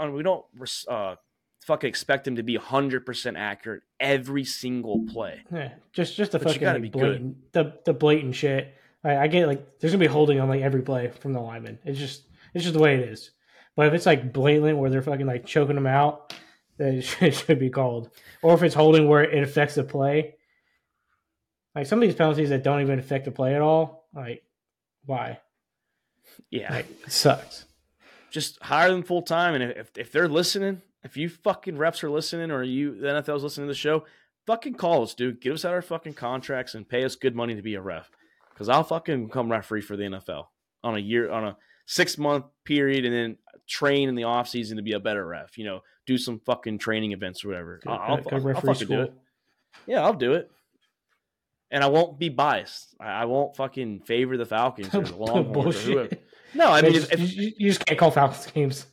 [0.00, 0.44] uh, we don't
[0.88, 1.16] uh,
[1.64, 5.42] fucking expect them to be 100 percent accurate every single play.
[5.52, 7.00] Yeah, just just the But fucking like, be good.
[7.00, 8.74] blatant, the the blatant shit.
[9.02, 11.78] I, I get like there's gonna be holding on like every play from the lineman.
[11.84, 12.24] It's just
[12.54, 13.30] it's just the way it is.
[13.76, 16.34] But if it's like blatant where they're fucking like choking them out,
[16.78, 18.10] then it should, it should be called.
[18.42, 20.34] Or if it's holding where it affects the play,
[21.74, 24.42] like some of these penalties that don't even affect the play at all, like
[25.04, 25.38] why?
[26.50, 27.64] Yeah, Like it sucks.
[28.30, 29.54] just hire them full time.
[29.54, 33.42] And if, if they're listening, if you fucking refs are listening or you the NFL's
[33.42, 34.04] listening to the show,
[34.46, 35.40] fucking call us, dude.
[35.40, 38.10] Give us out our fucking contracts and pay us good money to be a ref.
[38.52, 40.46] Because I'll fucking become referee for the NFL
[40.82, 43.36] on a year on a six month period and then
[43.68, 45.56] train in the off season to be a better ref.
[45.58, 47.80] You know, do some fucking training events or whatever.
[47.86, 49.02] I'll, go- go I'll, I'll referee fucking do school.
[49.02, 49.12] it.
[49.86, 50.50] Yeah, I'll do it.
[51.70, 52.94] And I won't be biased.
[52.98, 56.16] I, I won't fucking favor the Falcons or the Longhorns or whoever.
[56.54, 58.86] No, I mean, You just- if, you, you just can't call Falcons games.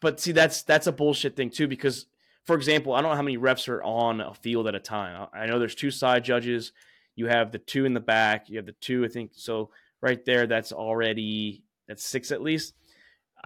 [0.00, 1.66] but see, that's that's a bullshit thing too.
[1.68, 2.06] Because,
[2.44, 5.28] for example, I don't know how many refs are on a field at a time.
[5.32, 6.72] I I know there's two side judges.
[7.16, 8.48] You have the two in the back.
[8.48, 9.30] You have the two, I think.
[9.34, 9.70] So
[10.00, 12.74] right there, that's already that's six at least.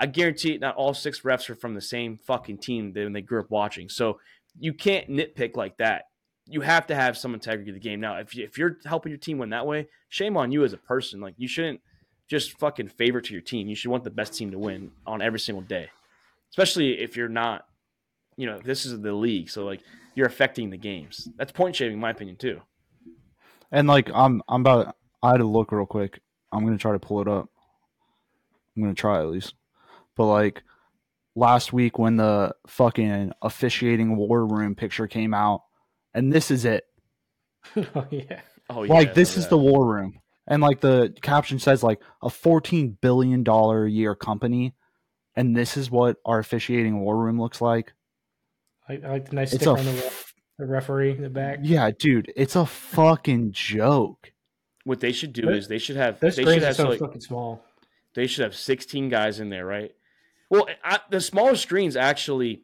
[0.01, 3.21] I guarantee it, not all six refs are from the same fucking team that they
[3.21, 3.89] grew up watching.
[3.89, 4.21] So
[4.59, 6.05] you can't nitpick like that.
[6.47, 8.01] You have to have some integrity to the game.
[8.01, 10.73] Now, if you, if you're helping your team win that way, shame on you as
[10.73, 11.21] a person.
[11.21, 11.81] Like you shouldn't
[12.29, 13.69] just fucking favor to your team.
[13.69, 15.89] You should want the best team to win on every single day
[16.51, 17.67] especially if you're not,
[18.37, 19.81] you know, this is the league, so like
[20.15, 21.29] you're affecting the games.
[21.37, 22.61] That's point shaving, in my opinion, too.
[23.71, 26.21] And like I'm I'm about I had to look real quick.
[26.53, 27.49] I'm gonna try to pull it up.
[28.77, 29.55] I'm gonna try at least.
[30.17, 30.63] But like
[31.35, 35.63] last week when the fucking officiating war room picture came out,
[36.15, 36.87] and this is it.
[37.77, 38.41] oh yeah.
[38.71, 39.51] Oh yeah, like this is that.
[39.51, 40.21] the war room.
[40.49, 44.75] And like the caption says like a 14 billion dollar a year company
[45.37, 47.93] and this is what our officiating war room looks like.
[48.89, 50.11] I, I like the nice It's sticker a on the, wall,
[50.59, 51.61] the referee in the back.
[51.63, 54.33] Yeah, dude, it's a fucking joke.
[54.85, 56.85] What they should do Those- is they should have Those they screens should have so
[56.85, 57.63] so, like, fucking small.
[58.15, 59.93] they should have 16 guys in there, right?
[60.51, 62.63] Well, I, the smaller screens actually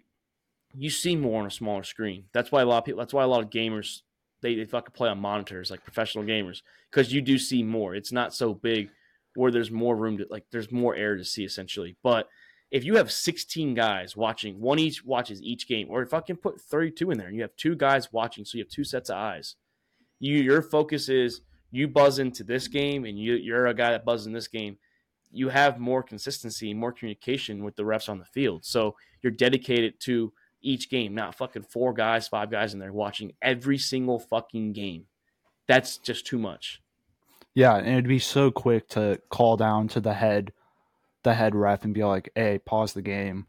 [0.77, 2.25] you see more on a smaller screen.
[2.33, 2.99] That's why a lot of people.
[2.99, 4.01] That's why a lot of gamers
[4.45, 7.95] they, they fucking play on monitors like professional gamers because you do see more.
[7.95, 8.91] It's not so big
[9.35, 11.97] where there's more room to like there's more air to see essentially.
[12.03, 12.29] But
[12.71, 16.37] if you have 16 guys watching, one each watches each game, or if I can
[16.37, 19.09] put 32 in there and you have two guys watching, so you have two sets
[19.09, 19.57] of eyes.
[20.21, 21.41] You your focus is
[21.71, 24.77] you buzz into this game and you you're a guy that buzzes in this game.
[25.33, 28.67] You have more consistency, more communication with the refs on the field.
[28.67, 30.35] So you're dedicated to
[30.65, 35.07] each game, not fucking four guys, five guys in there watching every single fucking game.
[35.69, 36.83] That's just too much.
[37.55, 40.53] Yeah, and it'd be so quick to call down to the head
[41.23, 43.47] the head ref and be like, "Hey, pause the game.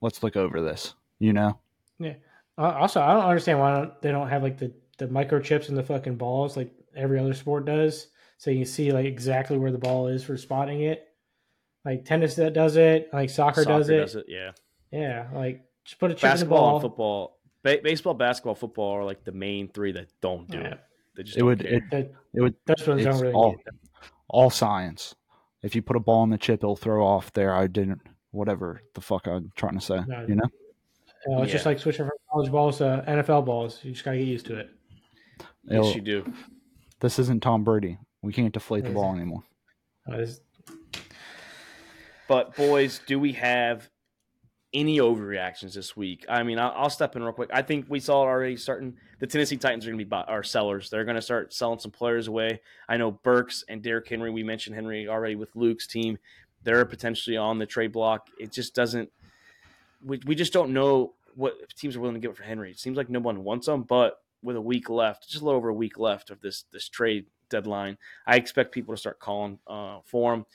[0.00, 1.58] Let's look over this." You know?
[1.98, 2.14] Yeah.
[2.58, 5.74] Uh, also, I don't understand why don't, they don't have like the, the microchips in
[5.74, 9.72] the fucking balls like every other sport does, so you can see like exactly where
[9.72, 11.06] the ball is for spotting it.
[11.84, 14.26] Like tennis that does it, like soccer, does, it.
[14.28, 14.52] Yeah.
[14.92, 16.74] Yeah, like just put a chip in the Basketball ball.
[16.76, 20.72] and football, ba- baseball, basketball, football are like the main three that don't do Yeah.
[20.74, 20.80] it.
[21.16, 21.74] They just It would care.
[21.74, 23.34] it, That- it would those ones don't it's really.
[23.34, 23.56] all
[24.28, 25.14] all science.
[25.62, 27.54] If you put a ball in the chip, it'll throw off there.
[27.54, 30.00] I didn't whatever the fuck I'm trying to say.
[30.06, 30.24] No.
[30.26, 30.44] You know?
[31.26, 33.78] You know, it's just like switching from college balls to NFL balls.
[33.84, 34.70] You just gotta get used to it.
[35.38, 36.32] yes, It'll- you do.
[37.00, 37.98] this isn't Tom Brady.
[38.22, 39.42] We can't deflate the Is ball anymore.
[40.08, 40.40] It's-
[42.28, 43.90] But boys, do we have
[44.74, 46.24] any overreactions this week?
[46.28, 47.50] I mean, I'll, I'll step in real quick.
[47.52, 48.96] I think we saw it already starting.
[49.18, 50.90] The Tennessee Titans are going to be our sellers.
[50.90, 52.60] They're going to start selling some players away.
[52.88, 54.30] I know Burks and Derrick Henry.
[54.30, 56.18] We mentioned Henry already with Luke's team.
[56.64, 58.28] They're potentially on the trade block.
[58.38, 59.10] It just doesn't.
[60.04, 62.70] We, we just don't know what teams are willing to give for Henry.
[62.70, 65.58] It seems like no one wants him, but with a week left, just a little
[65.58, 69.58] over a week left of this this trade deadline, I expect people to start calling
[69.66, 70.46] uh, for him.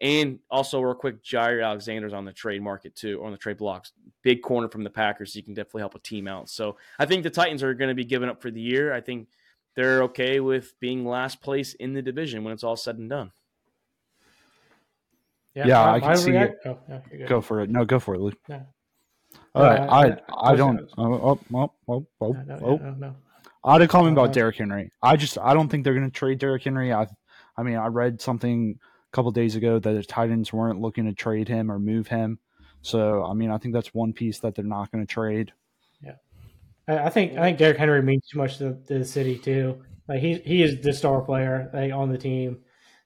[0.00, 3.56] And also, real quick, Jaire Alexander's on the trade market too, or on the trade
[3.56, 3.92] blocks.
[4.22, 5.34] Big corner from the Packers.
[5.34, 6.50] You can definitely help a team out.
[6.50, 8.92] So I think the Titans are going to be giving up for the year.
[8.92, 9.28] I think
[9.74, 13.30] they're okay with being last place in the division when it's all said and done.
[15.54, 17.02] Yeah, I can my see react- Oh, no.
[17.26, 17.70] Go for it.
[17.70, 18.36] No, go for it, Luke.
[18.48, 18.66] No.
[19.54, 20.10] All No, right, I- I I-
[20.50, 20.82] I, I don't.
[20.82, 22.76] was- Oh, oh, oh, oh, oh, No, no, oh.
[22.76, 23.16] no, no.
[23.64, 24.90] I had a comment Uh, about Derrick Henry.
[25.02, 26.92] I just I don't think they're going to trade Derrick Henry.
[26.92, 27.06] I
[27.56, 28.78] I mean I read something a
[29.16, 32.38] couple days ago that the Titans weren't looking to trade him or move him.
[32.82, 35.52] So I mean I think that's one piece that they're not going to trade.
[36.88, 39.82] I, I think I think Derrick Henry means too much to, to the city too.
[40.08, 42.58] Like he he is the star player like on the team,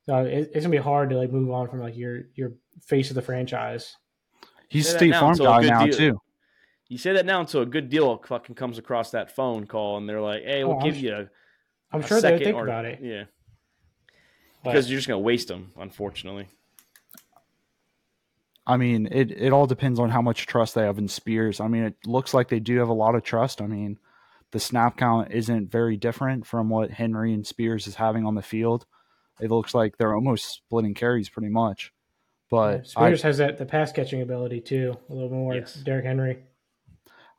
[0.04, 2.52] so it, it's gonna be hard to like move on from like your your
[2.84, 3.96] face of the franchise.
[4.68, 5.94] He's Say that State Farm until a guy now deal.
[5.96, 6.20] too.
[6.88, 10.06] You say that now until a good deal fucking comes across that phone call, and
[10.06, 11.28] they're like, "Hey, we'll Oh, I'm give you a,
[11.90, 12.98] I'm a sure they would second think or- about it.
[13.02, 13.24] Yeah,
[14.62, 16.48] but- because you're just going to waste them, unfortunately.
[18.66, 21.61] I mean it it all depends on how much trust they have in Spears.
[21.61, 23.61] I mean it looks like they do have a lot of trust.
[23.61, 23.98] I mean
[24.52, 28.42] the snap count isn't very different from what Henry and Spears is having on the
[28.42, 28.86] field.
[29.40, 31.92] It looks like they're almost splitting carries pretty much.
[32.50, 35.54] But I, Spears has that the pass catching ability too, a little more.
[35.54, 35.74] Yes.
[35.74, 36.38] Derrick Henry.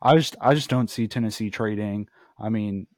[0.02, 2.08] I just I just don't see Tennessee trading.
[2.38, 2.88] I mean,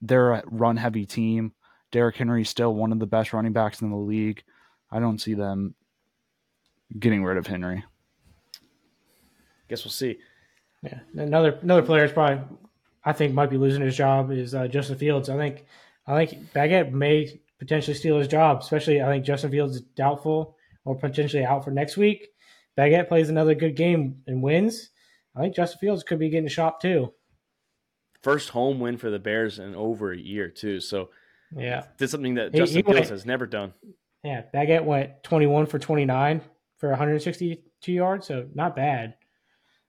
[0.00, 1.52] they're a run heavy team.
[1.94, 4.42] Derrick Henry's still one of the best running backs in the league.
[4.90, 5.76] I don't see them
[6.98, 7.84] getting rid of Henry.
[9.68, 10.18] Guess we'll see.
[10.82, 12.44] Yeah, another another player is probably
[13.04, 15.28] I think might be losing his job is uh, Justin Fields.
[15.28, 15.66] I think
[16.04, 20.56] I think Bagent may potentially steal his job, especially I think Justin Fields is doubtful
[20.84, 22.26] or potentially out for next week.
[22.76, 24.90] Bagent plays another good game and wins.
[25.36, 27.12] I think Justin Fields could be getting shot too.
[28.20, 30.80] First home win for the Bears in over a year too.
[30.80, 31.10] So
[31.56, 33.72] Yeah, did something that He- Justin he Fields went- has never done.
[34.22, 34.42] yeah.
[34.52, 36.40] Bagent went twenty one for twenty nine
[36.78, 39.14] for one hundred sixty two yards, so not bad.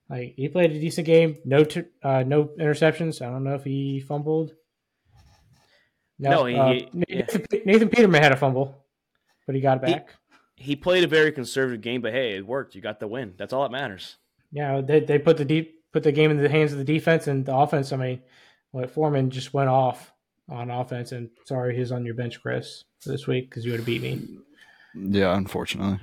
[0.08, 1.38] Like he played a decent game.
[1.44, 3.20] No, t- uh, no interceptions.
[3.20, 4.52] I don't know if he fumbled.
[6.18, 8.84] No, he- uh, he- Nathan, Nathan Peterman had a fumble,
[9.46, 10.14] but he got it He- back.
[10.58, 12.74] He played a very conservative game, but hey, it worked.
[12.74, 13.34] You got the win.
[13.36, 14.16] That's all that matters.
[14.52, 17.26] yeah, they, they put the deep put the game in the hands of the defense
[17.26, 17.92] and the offense.
[17.92, 18.22] I mean,
[18.70, 20.12] what Foreman just went off.
[20.48, 21.12] On offense.
[21.12, 24.22] And sorry, he's on your bench, Chris, this week because you would have beat me.
[24.94, 26.00] Yeah, unfortunately.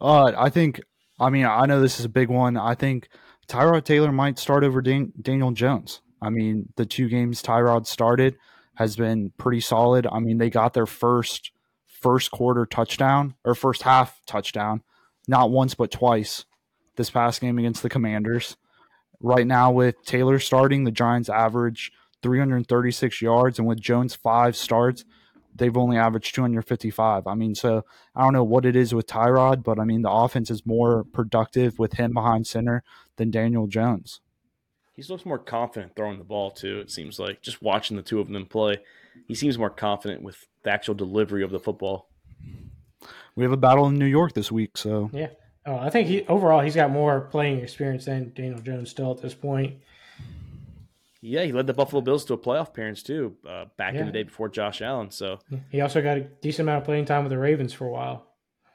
[0.00, 0.80] Uh, I think.
[1.20, 2.56] I mean, I know this is a big one.
[2.56, 3.08] I think
[3.48, 6.00] Tyrod Taylor might start over Dan- Daniel Jones.
[6.22, 8.36] I mean, the two games Tyrod started
[8.74, 10.06] has been pretty solid.
[10.06, 11.50] I mean, they got their first
[11.86, 14.82] first quarter touchdown or first half touchdown,
[15.26, 16.44] not once but twice
[16.94, 18.56] this past game against the Commanders.
[19.20, 21.90] Right now, with Taylor starting, the Giants average
[22.22, 25.04] 336 yards, and with Jones five starts,
[25.54, 27.26] they've only averaged 255.
[27.26, 30.10] I mean, so I don't know what it is with Tyrod, but I mean, the
[30.10, 32.82] offense is more productive with him behind center
[33.16, 34.20] than Daniel Jones.
[34.94, 36.80] He looks more confident throwing the ball too.
[36.80, 38.78] It seems like just watching the two of them play,
[39.26, 42.08] he seems more confident with the actual delivery of the football.
[43.36, 45.28] We have a battle in New York this week, so yeah.
[45.64, 49.20] Oh, I think he overall he's got more playing experience than Daniel Jones still at
[49.20, 49.76] this point.
[51.20, 54.00] Yeah, he led the Buffalo Bills to a playoff appearance too, uh, back yeah.
[54.00, 55.10] in the day before Josh Allen.
[55.10, 55.40] So
[55.70, 58.26] he also got a decent amount of playing time with the Ravens for a while.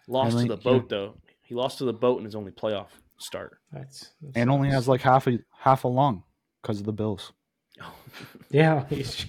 [0.08, 1.16] Lost to the boat though.
[1.42, 2.88] He lost to the boat in his only playoff
[3.18, 3.60] start.
[3.72, 6.24] That's, that's and only has like half a half a lung
[6.62, 7.32] because of the Bills.
[8.50, 9.26] yeah, he's.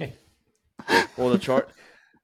[1.16, 1.70] well, the chart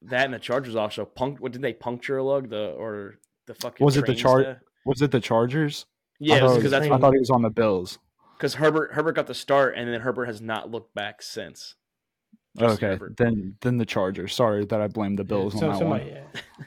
[0.03, 1.39] that and the Chargers also punct.
[1.39, 2.49] What did they puncture a lug?
[2.49, 3.15] The or
[3.47, 4.59] the fucking was it the chart?
[4.85, 5.85] Was it the Chargers?
[6.19, 7.99] Yeah, because that's I thought he was on the Bills.
[8.41, 11.75] Because Herbert Herbert got the start, and then Herbert has not looked back since.
[12.57, 13.17] Justin okay, Herbert.
[13.17, 14.33] then then the Chargers.
[14.33, 16.13] Sorry that I blamed the Bills yeah, so, on that somebody, one.
[16.33, 16.65] Yeah.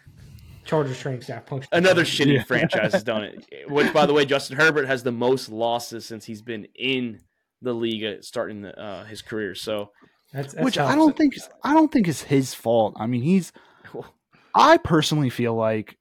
[0.65, 1.69] Chargers training staff punched.
[1.73, 2.45] Another shitty yeah.
[2.45, 3.69] franchise has done it.
[3.69, 7.21] Which, by the way, Justin Herbert has the most losses since he's been in
[7.61, 9.57] the league starting the, uh, his career.
[9.57, 9.91] So,
[10.33, 12.95] that's, that's which I don't think I don't think is his fault.
[13.01, 13.53] I mean, he's.
[14.55, 15.99] I personally feel like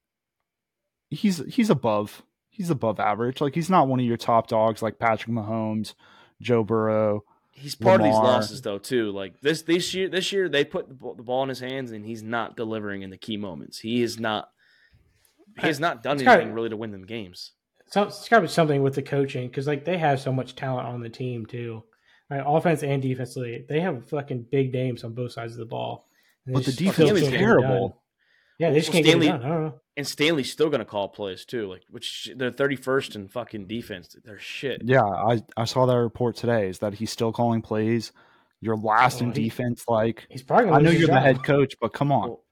[1.10, 2.22] he's he's above
[2.54, 3.42] he's above average.
[3.42, 5.96] Like he's not one of your top dogs like Patrick Mahomes,
[6.42, 7.26] Joe Burrow.
[7.52, 8.08] He's part Lamar.
[8.08, 9.12] of these losses though too.
[9.12, 12.24] Like this this year this year they put the ball in his hands and he's
[12.24, 13.80] not delivering in the key moments.
[13.80, 14.50] He is not
[15.60, 17.52] he has not done it's anything gotta, really to win them games.
[17.88, 20.56] So it's got to be something with the coaching because like they have so much
[20.56, 21.84] talent on the team too.
[22.30, 26.08] Right, offense and defensively, they have fucking big names on both sides of the ball.
[26.48, 28.02] But the defense is terrible.
[28.58, 29.74] Yeah, they just well, can't Staley, get it done.
[29.96, 30.00] I don't know.
[30.00, 33.68] And Staley's still going to call plays too, like which they're thirty first in fucking
[33.68, 34.16] defense.
[34.24, 34.82] They're shit.
[34.84, 36.68] Yeah, I I saw that report today.
[36.68, 38.12] Is that he's still calling plays?
[38.60, 39.86] You're last oh, in he, defense.
[39.88, 40.72] Like he's probably.
[40.72, 41.18] I know you're job.
[41.18, 42.30] the head coach, but come on.
[42.30, 42.44] Well,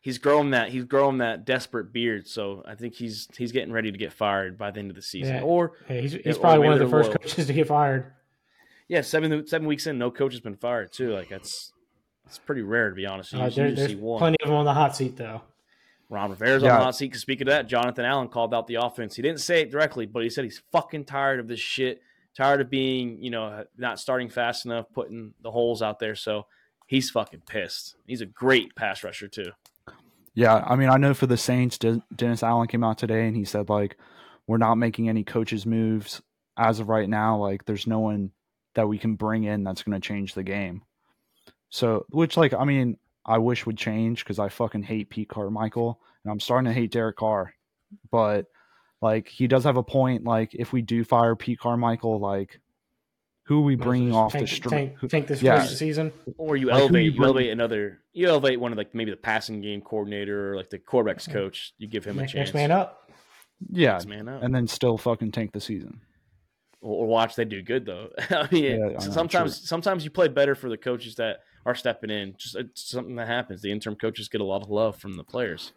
[0.00, 2.26] he's growing that he's growing that desperate beard.
[2.26, 5.02] So I think he's he's getting ready to get fired by the end of the
[5.02, 5.36] season.
[5.36, 5.42] Yeah.
[5.42, 8.12] Or yeah, he's, he's probably one of the first coaches to get fired.
[8.88, 11.12] Yeah, seven seven weeks in, no coach has been fired too.
[11.12, 11.72] Like that's
[12.26, 13.34] it's pretty rare to be honest.
[13.34, 15.42] Uh, there, there's plenty of them on the hot seat though.
[16.10, 16.74] Ron Rivera's yeah.
[16.74, 17.16] on the hot seat.
[17.16, 19.16] Speaking of that, Jonathan Allen called out the offense.
[19.16, 22.02] He didn't say it directly, but he said he's fucking tired of this shit.
[22.36, 26.14] Tired of being, you know, not starting fast enough, putting the holes out there.
[26.14, 26.46] So
[26.86, 27.96] he's fucking pissed.
[28.06, 29.50] He's a great pass rusher too.
[30.34, 33.44] Yeah, I mean, I know for the Saints, Dennis Allen came out today and he
[33.44, 33.96] said like,
[34.46, 36.22] we're not making any coaches moves
[36.56, 37.36] as of right now.
[37.36, 38.30] Like, there's no one
[38.74, 40.82] that we can bring in that's going to change the game.
[41.68, 42.96] So, which like, I mean,
[43.30, 46.90] I wish would change because I fucking hate Pete Carmichael and I'm starting to hate
[46.90, 47.54] Derek Carr.
[48.10, 48.46] But
[49.00, 50.24] like, he does have a point.
[50.24, 52.60] Like, if we do fire Pete Carmichael, like,
[53.44, 54.70] who are we bringing off tank, the street?
[54.70, 55.64] Tank, tank this yeah.
[55.64, 59.10] season, or you like, elevate you, you elevate another you elevate one of like maybe
[59.10, 61.32] the passing game coordinator or like the quarterbacks mm-hmm.
[61.32, 61.72] coach.
[61.78, 62.46] You give him next, a chance.
[62.48, 63.10] Next man up.
[63.68, 66.00] Yeah, next man up, and then still fucking tank the season.
[66.80, 68.10] Or, or watch they do good though.
[68.30, 72.34] I mean, yeah, sometimes sometimes you play better for the coaches that are stepping in.
[72.36, 73.62] Just it's something that happens.
[73.62, 75.72] The interim coaches get a lot of love from the players.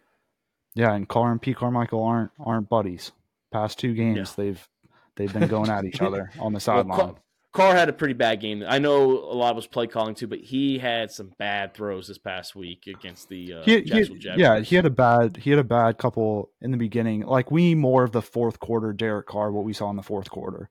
[0.74, 1.54] Yeah, and Carr and P.
[1.54, 3.12] Carmichael aren't aren't buddies.
[3.52, 4.44] Past two games, yeah.
[4.44, 4.68] they've
[5.16, 6.98] they've been going at each other on the sideline.
[6.98, 7.18] Well,
[7.54, 8.64] Carr had a pretty bad game.
[8.66, 12.18] I know a lot was play calling too, but he had some bad throws this
[12.18, 15.64] past week against the uh, he, he, Yeah, he had a bad he had a
[15.64, 17.20] bad couple in the beginning.
[17.20, 20.02] Like we need more of the fourth quarter Derek Carr, what we saw in the
[20.02, 20.68] fourth quarter.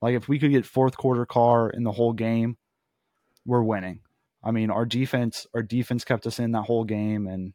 [0.00, 2.56] Like if we could get fourth quarter Carr in the whole game,
[3.44, 4.00] we're winning.
[4.44, 7.54] I mean, our defense our defense kept us in that whole game, and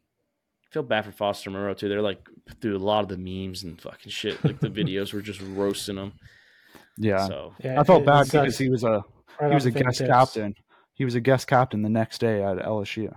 [0.66, 1.88] I feel bad for Foster Moreau too.
[1.88, 2.28] They're like
[2.60, 4.44] through a lot of the memes and fucking shit.
[4.44, 6.12] Like the videos were just roasting him.
[6.98, 7.26] Yeah.
[7.26, 9.04] So yeah, I felt bad because he was a
[9.40, 10.10] he was a guest tips.
[10.10, 10.54] captain.
[10.92, 13.14] He was a guest captain the next day at LSU.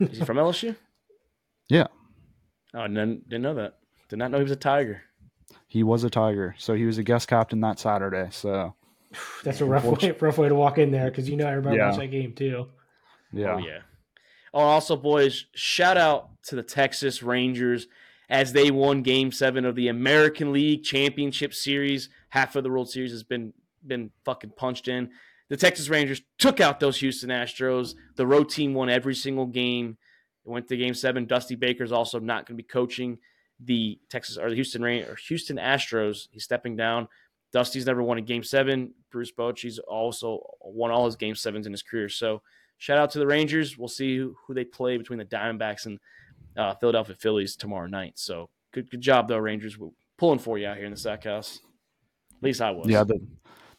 [0.00, 0.74] Is he from LSU?
[1.68, 1.86] Yeah.
[2.74, 3.78] Oh, I didn't, didn't know that.
[4.08, 5.02] Did not know he was a Tiger.
[5.68, 8.28] He was a Tiger, so he was a guest captain that Saturday.
[8.30, 8.74] So
[9.44, 11.86] that's a rough way, rough way to walk in there because you know everybody yeah.
[11.86, 12.68] watched that game too.
[13.32, 13.54] Yeah.
[13.54, 13.78] Oh yeah.
[14.54, 17.88] Oh, also, boys, shout out to the Texas Rangers
[18.30, 22.08] as they won Game Seven of the American League Championship Series.
[22.30, 23.52] Half of the World Series has been
[23.86, 25.10] been fucking punched in.
[25.48, 27.94] the Texas Rangers took out those Houston Astros.
[28.16, 29.96] The road team won every single game.
[30.44, 31.26] It went to Game Seven.
[31.26, 33.18] Dusty Baker's also not going to be coaching
[33.60, 36.28] the Texas or the Houston Rain or Houston Astros.
[36.30, 37.08] He's stepping down.
[37.56, 38.92] Dusty's never won a Game Seven.
[39.10, 42.10] Bruce Bochy's also won all his Game Sevens in his career.
[42.10, 42.42] So
[42.76, 43.78] shout out to the Rangers.
[43.78, 45.98] We'll see who, who they play between the Diamondbacks and
[46.54, 48.18] uh, Philadelphia Phillies tomorrow night.
[48.18, 49.78] So good, good job though, Rangers.
[49.78, 49.88] We're
[50.18, 51.60] pulling for you out here in the Sack House.
[52.36, 52.88] At least I was.
[52.88, 53.18] Yeah, the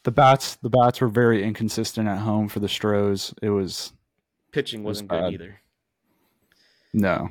[0.02, 3.32] the bats the bats were very inconsistent at home for the Stros.
[3.40, 3.92] It was
[4.50, 5.60] pitching wasn't was good either.
[6.92, 7.28] no.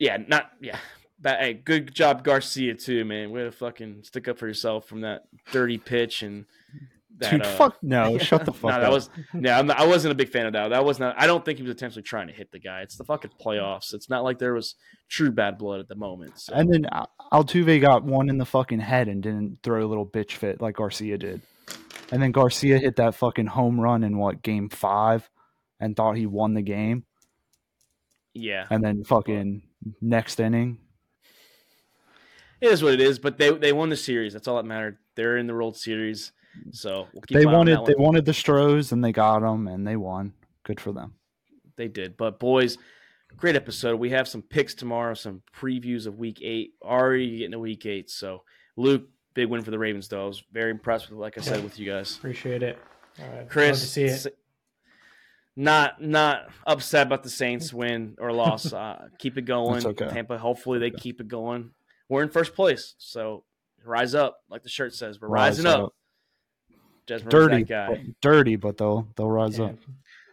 [0.00, 0.78] Yeah, not yeah.
[1.24, 3.30] But hey, good job Garcia too, man.
[3.30, 6.44] Way to fucking stick up for yourself from that dirty pitch and
[7.16, 7.30] that.
[7.30, 8.18] Dude, uh, fuck no.
[8.18, 8.82] Shut the fuck no, up.
[8.82, 9.08] that was
[9.40, 9.58] yeah.
[9.58, 10.68] I'm not, I wasn't a big fan of that.
[10.68, 11.16] That was not.
[11.18, 12.82] I don't think he was intentionally trying to hit the guy.
[12.82, 13.94] It's the fucking playoffs.
[13.94, 14.74] It's not like there was
[15.08, 16.38] true bad blood at the moment.
[16.38, 16.52] So.
[16.52, 16.86] and then
[17.32, 20.76] Altuve got one in the fucking head and didn't throw a little bitch fit like
[20.76, 21.40] Garcia did.
[22.12, 25.30] And then Garcia hit that fucking home run in what game five,
[25.80, 27.06] and thought he won the game.
[28.34, 29.62] yeah, And then fucking
[30.02, 30.78] next inning,
[32.64, 33.18] it is what it is.
[33.18, 34.32] But they they won the series.
[34.32, 34.98] That's all that mattered.
[35.14, 36.32] They're in the World Series.
[36.72, 38.02] So we'll keep they an eye on wanted they one.
[38.04, 40.32] wanted the Stros and they got them and they won.
[40.62, 41.14] Good for them.
[41.76, 42.16] They did.
[42.16, 42.78] But boys,
[43.36, 43.98] great episode.
[43.98, 46.74] We have some picks tomorrow, some previews of week eight.
[46.82, 48.08] Already getting to week eight.
[48.10, 48.42] So
[48.76, 50.24] Luke, big win for the Ravens though.
[50.24, 52.16] I was very impressed with like I said with you guys.
[52.16, 52.78] Appreciate it.
[53.20, 53.48] All right.
[53.48, 54.10] Chris Love to see it.
[54.10, 54.26] s-
[55.56, 58.72] Not not upset about the Saints win or loss.
[58.72, 59.84] Uh, keep it going.
[59.86, 60.08] Okay.
[60.08, 61.70] Tampa, hopefully they keep it going.
[62.08, 62.94] We're in first place.
[62.98, 63.44] So
[63.84, 65.20] rise up, like the shirt says.
[65.20, 65.84] We're rising up.
[65.84, 65.94] up.
[67.06, 67.88] Just Dirty, that guy.
[67.88, 69.66] but, dirty, but they'll they'll rise Yeah.
[69.66, 69.76] up.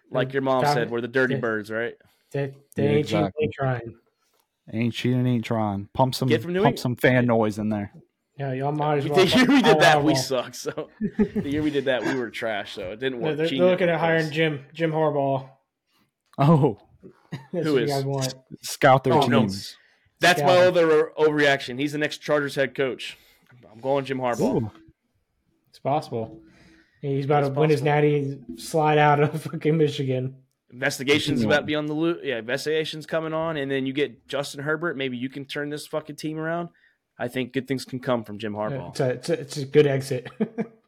[0.09, 1.39] Like your mom said, we're the dirty Yeah.
[1.41, 1.95] birds, right?
[2.31, 3.45] They, they Yeah, ain't cheating, exactly.
[3.47, 3.95] they trying.
[4.73, 5.89] Ain't cheating, ain't trying.
[5.93, 6.79] Pump some Kid from pump England.
[6.79, 7.91] some fan noise in there.
[8.37, 9.15] Yeah, y'all might as well.
[9.25, 10.21] the year we did that, we ball.
[10.21, 10.55] sucked.
[10.55, 12.73] So the year we did that, we were trash.
[12.73, 13.49] So it didn't They're, work.
[13.49, 15.49] they're looking at hiring Jim Jim Harbaugh.
[16.37, 16.79] Oh,
[17.51, 17.89] That's Who what is?
[17.89, 18.33] you guys want.
[18.61, 19.41] scout their Oh, no.
[19.41, 19.75] teams.
[20.21, 21.77] That's my other overreaction.
[21.79, 23.17] He's the next Chargers head coach.
[23.71, 24.61] I'm going Jim Harbaugh.
[24.63, 24.71] Ooh,
[25.69, 26.39] It's possible.
[27.01, 30.35] He's about to It's win his natty slide out of fucking Michigan.
[30.71, 32.19] Investigations about to be on the loop.
[32.23, 34.95] Yeah, investigations coming on, and then you get Justin Herbert.
[34.95, 36.69] Maybe you can turn this fucking team around.
[37.19, 38.89] I think good things can come from Jim Harbaugh.
[38.91, 40.27] It's a, it's a, it's a good exit.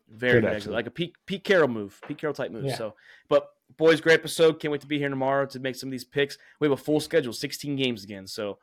[0.09, 0.71] Very Good good, exit.
[0.73, 2.65] like a Pete, Pete Carroll move, Pete Carroll type move.
[2.65, 2.75] Yeah.
[2.75, 2.93] So,
[3.29, 4.59] but boys, great episode.
[4.59, 6.37] Can't wait to be here tomorrow to make some of these picks.
[6.59, 8.27] We have a full schedule, 16 games again.
[8.27, 8.59] So,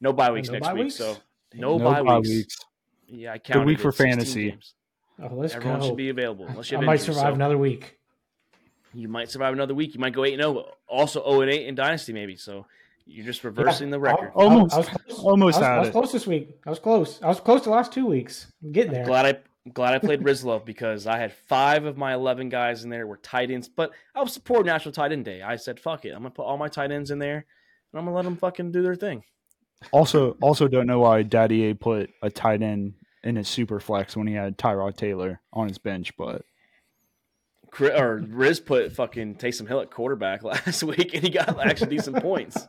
[0.00, 0.82] no bye oh, weeks no next bye week.
[0.84, 0.94] weeks?
[0.96, 1.16] So,
[1.54, 2.28] no, no bye, bye weeks.
[2.28, 2.56] weeks.
[3.08, 4.50] Yeah, I counted week for fantasy.
[4.50, 4.74] games.
[5.22, 5.86] oh, let's Everyone go.
[5.88, 6.46] should be available.
[6.48, 7.98] Unless you I might injuries, survive so another week.
[8.92, 9.94] You might survive another week.
[9.94, 10.66] You might go eight and zero.
[10.88, 12.36] Also, zero and eight in dynasty, maybe.
[12.36, 12.66] So
[13.06, 14.32] you're just reversing the record.
[14.36, 15.18] I- I- Almost- I was close.
[15.24, 15.92] almost I was, had I was it.
[15.92, 16.56] close this week.
[16.66, 17.22] I was close.
[17.22, 18.52] I was close the last two weeks.
[18.62, 19.04] I'm getting there.
[19.04, 22.82] Glad I I'm glad I played Rizlo because I had five of my eleven guys
[22.84, 25.42] in there were tight ends, but I was supporting National Tight End Day.
[25.42, 27.36] I said, "Fuck it, I'm gonna put all my tight ends in there,
[27.92, 29.22] and I'm gonna let them fucking do their thing."
[29.92, 34.16] Also, also don't know why Daddy A put a tight end in his super flex
[34.16, 36.42] when he had Tyrod Taylor on his bench, but
[37.80, 42.16] Or Riz put fucking Taysom Hill at quarterback last week, and he got actually decent
[42.22, 42.66] points.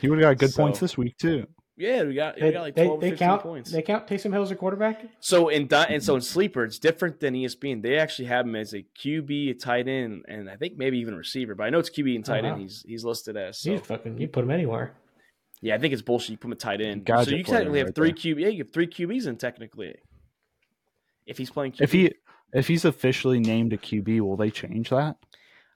[0.00, 1.46] he would have got good So- points this week too.
[1.76, 3.42] Yeah, we got we They, got like twelve, or they 15 count.
[3.42, 3.70] points.
[3.72, 5.02] They count Taysom Hill as a quarterback.
[5.20, 7.80] So in di- and so in sleeper, it's different than ESPN.
[7.82, 11.14] They actually have him as a QB, a tight end, and I think maybe even
[11.14, 11.54] a receiver.
[11.54, 12.52] But I know it's QB and Oh, tight wow.
[12.52, 12.60] end.
[12.60, 13.58] He's he's listed as.
[13.58, 13.70] So.
[13.70, 14.18] He's fucking.
[14.18, 14.92] You put him anywhere.
[15.62, 16.30] Yeah, I think it's bullshit.
[16.30, 17.06] You put him a tight end.
[17.06, 18.34] So you technically have right three there.
[18.34, 18.40] QB.
[18.40, 19.94] Yeah, you have three QBs in technically.
[21.26, 22.12] If he's playing QB, If he
[22.52, 25.16] if he's officially named a QB, will they change that?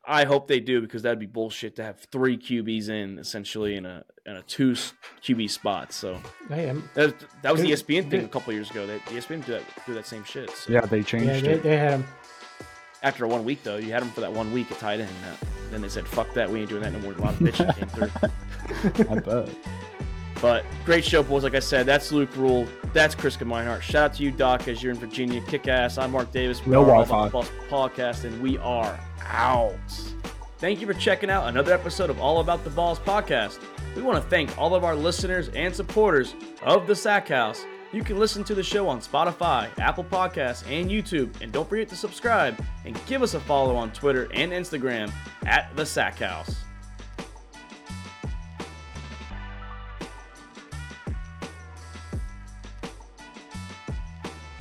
[0.07, 3.87] I hope they do because that'd be bullshit to have three QBs in essentially in
[3.87, 5.93] a in a two QB spot.
[5.93, 6.19] So
[6.49, 8.87] Hey, I'm, that, that was the ESPN thing a couple years ago.
[8.87, 10.51] That ESPN do that do that same shit.
[10.51, 11.63] So Yeah, they yeah, changed they, it.
[11.63, 12.05] they had him.
[13.05, 15.11] After one week though, you had him for that one week at tight end.
[15.23, 17.35] That, uh, then they said, "Fuck that, we ain't doing that no more." A lot
[17.35, 19.11] of bitching came through.
[19.17, 19.49] I bet.
[20.41, 21.45] But great show, boys.
[21.45, 22.67] Like I said, that's Luke Rule.
[22.93, 23.83] That's Chris Meinhardt.
[23.83, 25.41] Shout out to you, Doc, as you're in Virginia.
[25.43, 25.97] Kick ass.
[25.97, 26.65] I'm Mark Davis.
[26.65, 27.29] We No Wi-Fi.
[27.29, 29.75] About the podcast, and we are out.
[30.59, 33.59] Thank you for checking out another episode of All About the Balls podcast.
[33.95, 37.65] We want to thank all of our listeners and supporters of the Sack House.
[37.95, 41.31] You can listen to the show on Spotify, Apple Podcasts, and YouTube.
[41.41, 45.13] And don't forget to subscribe and give us a follow on Twitter and Instagram
[45.47, 46.57] at the Sack House.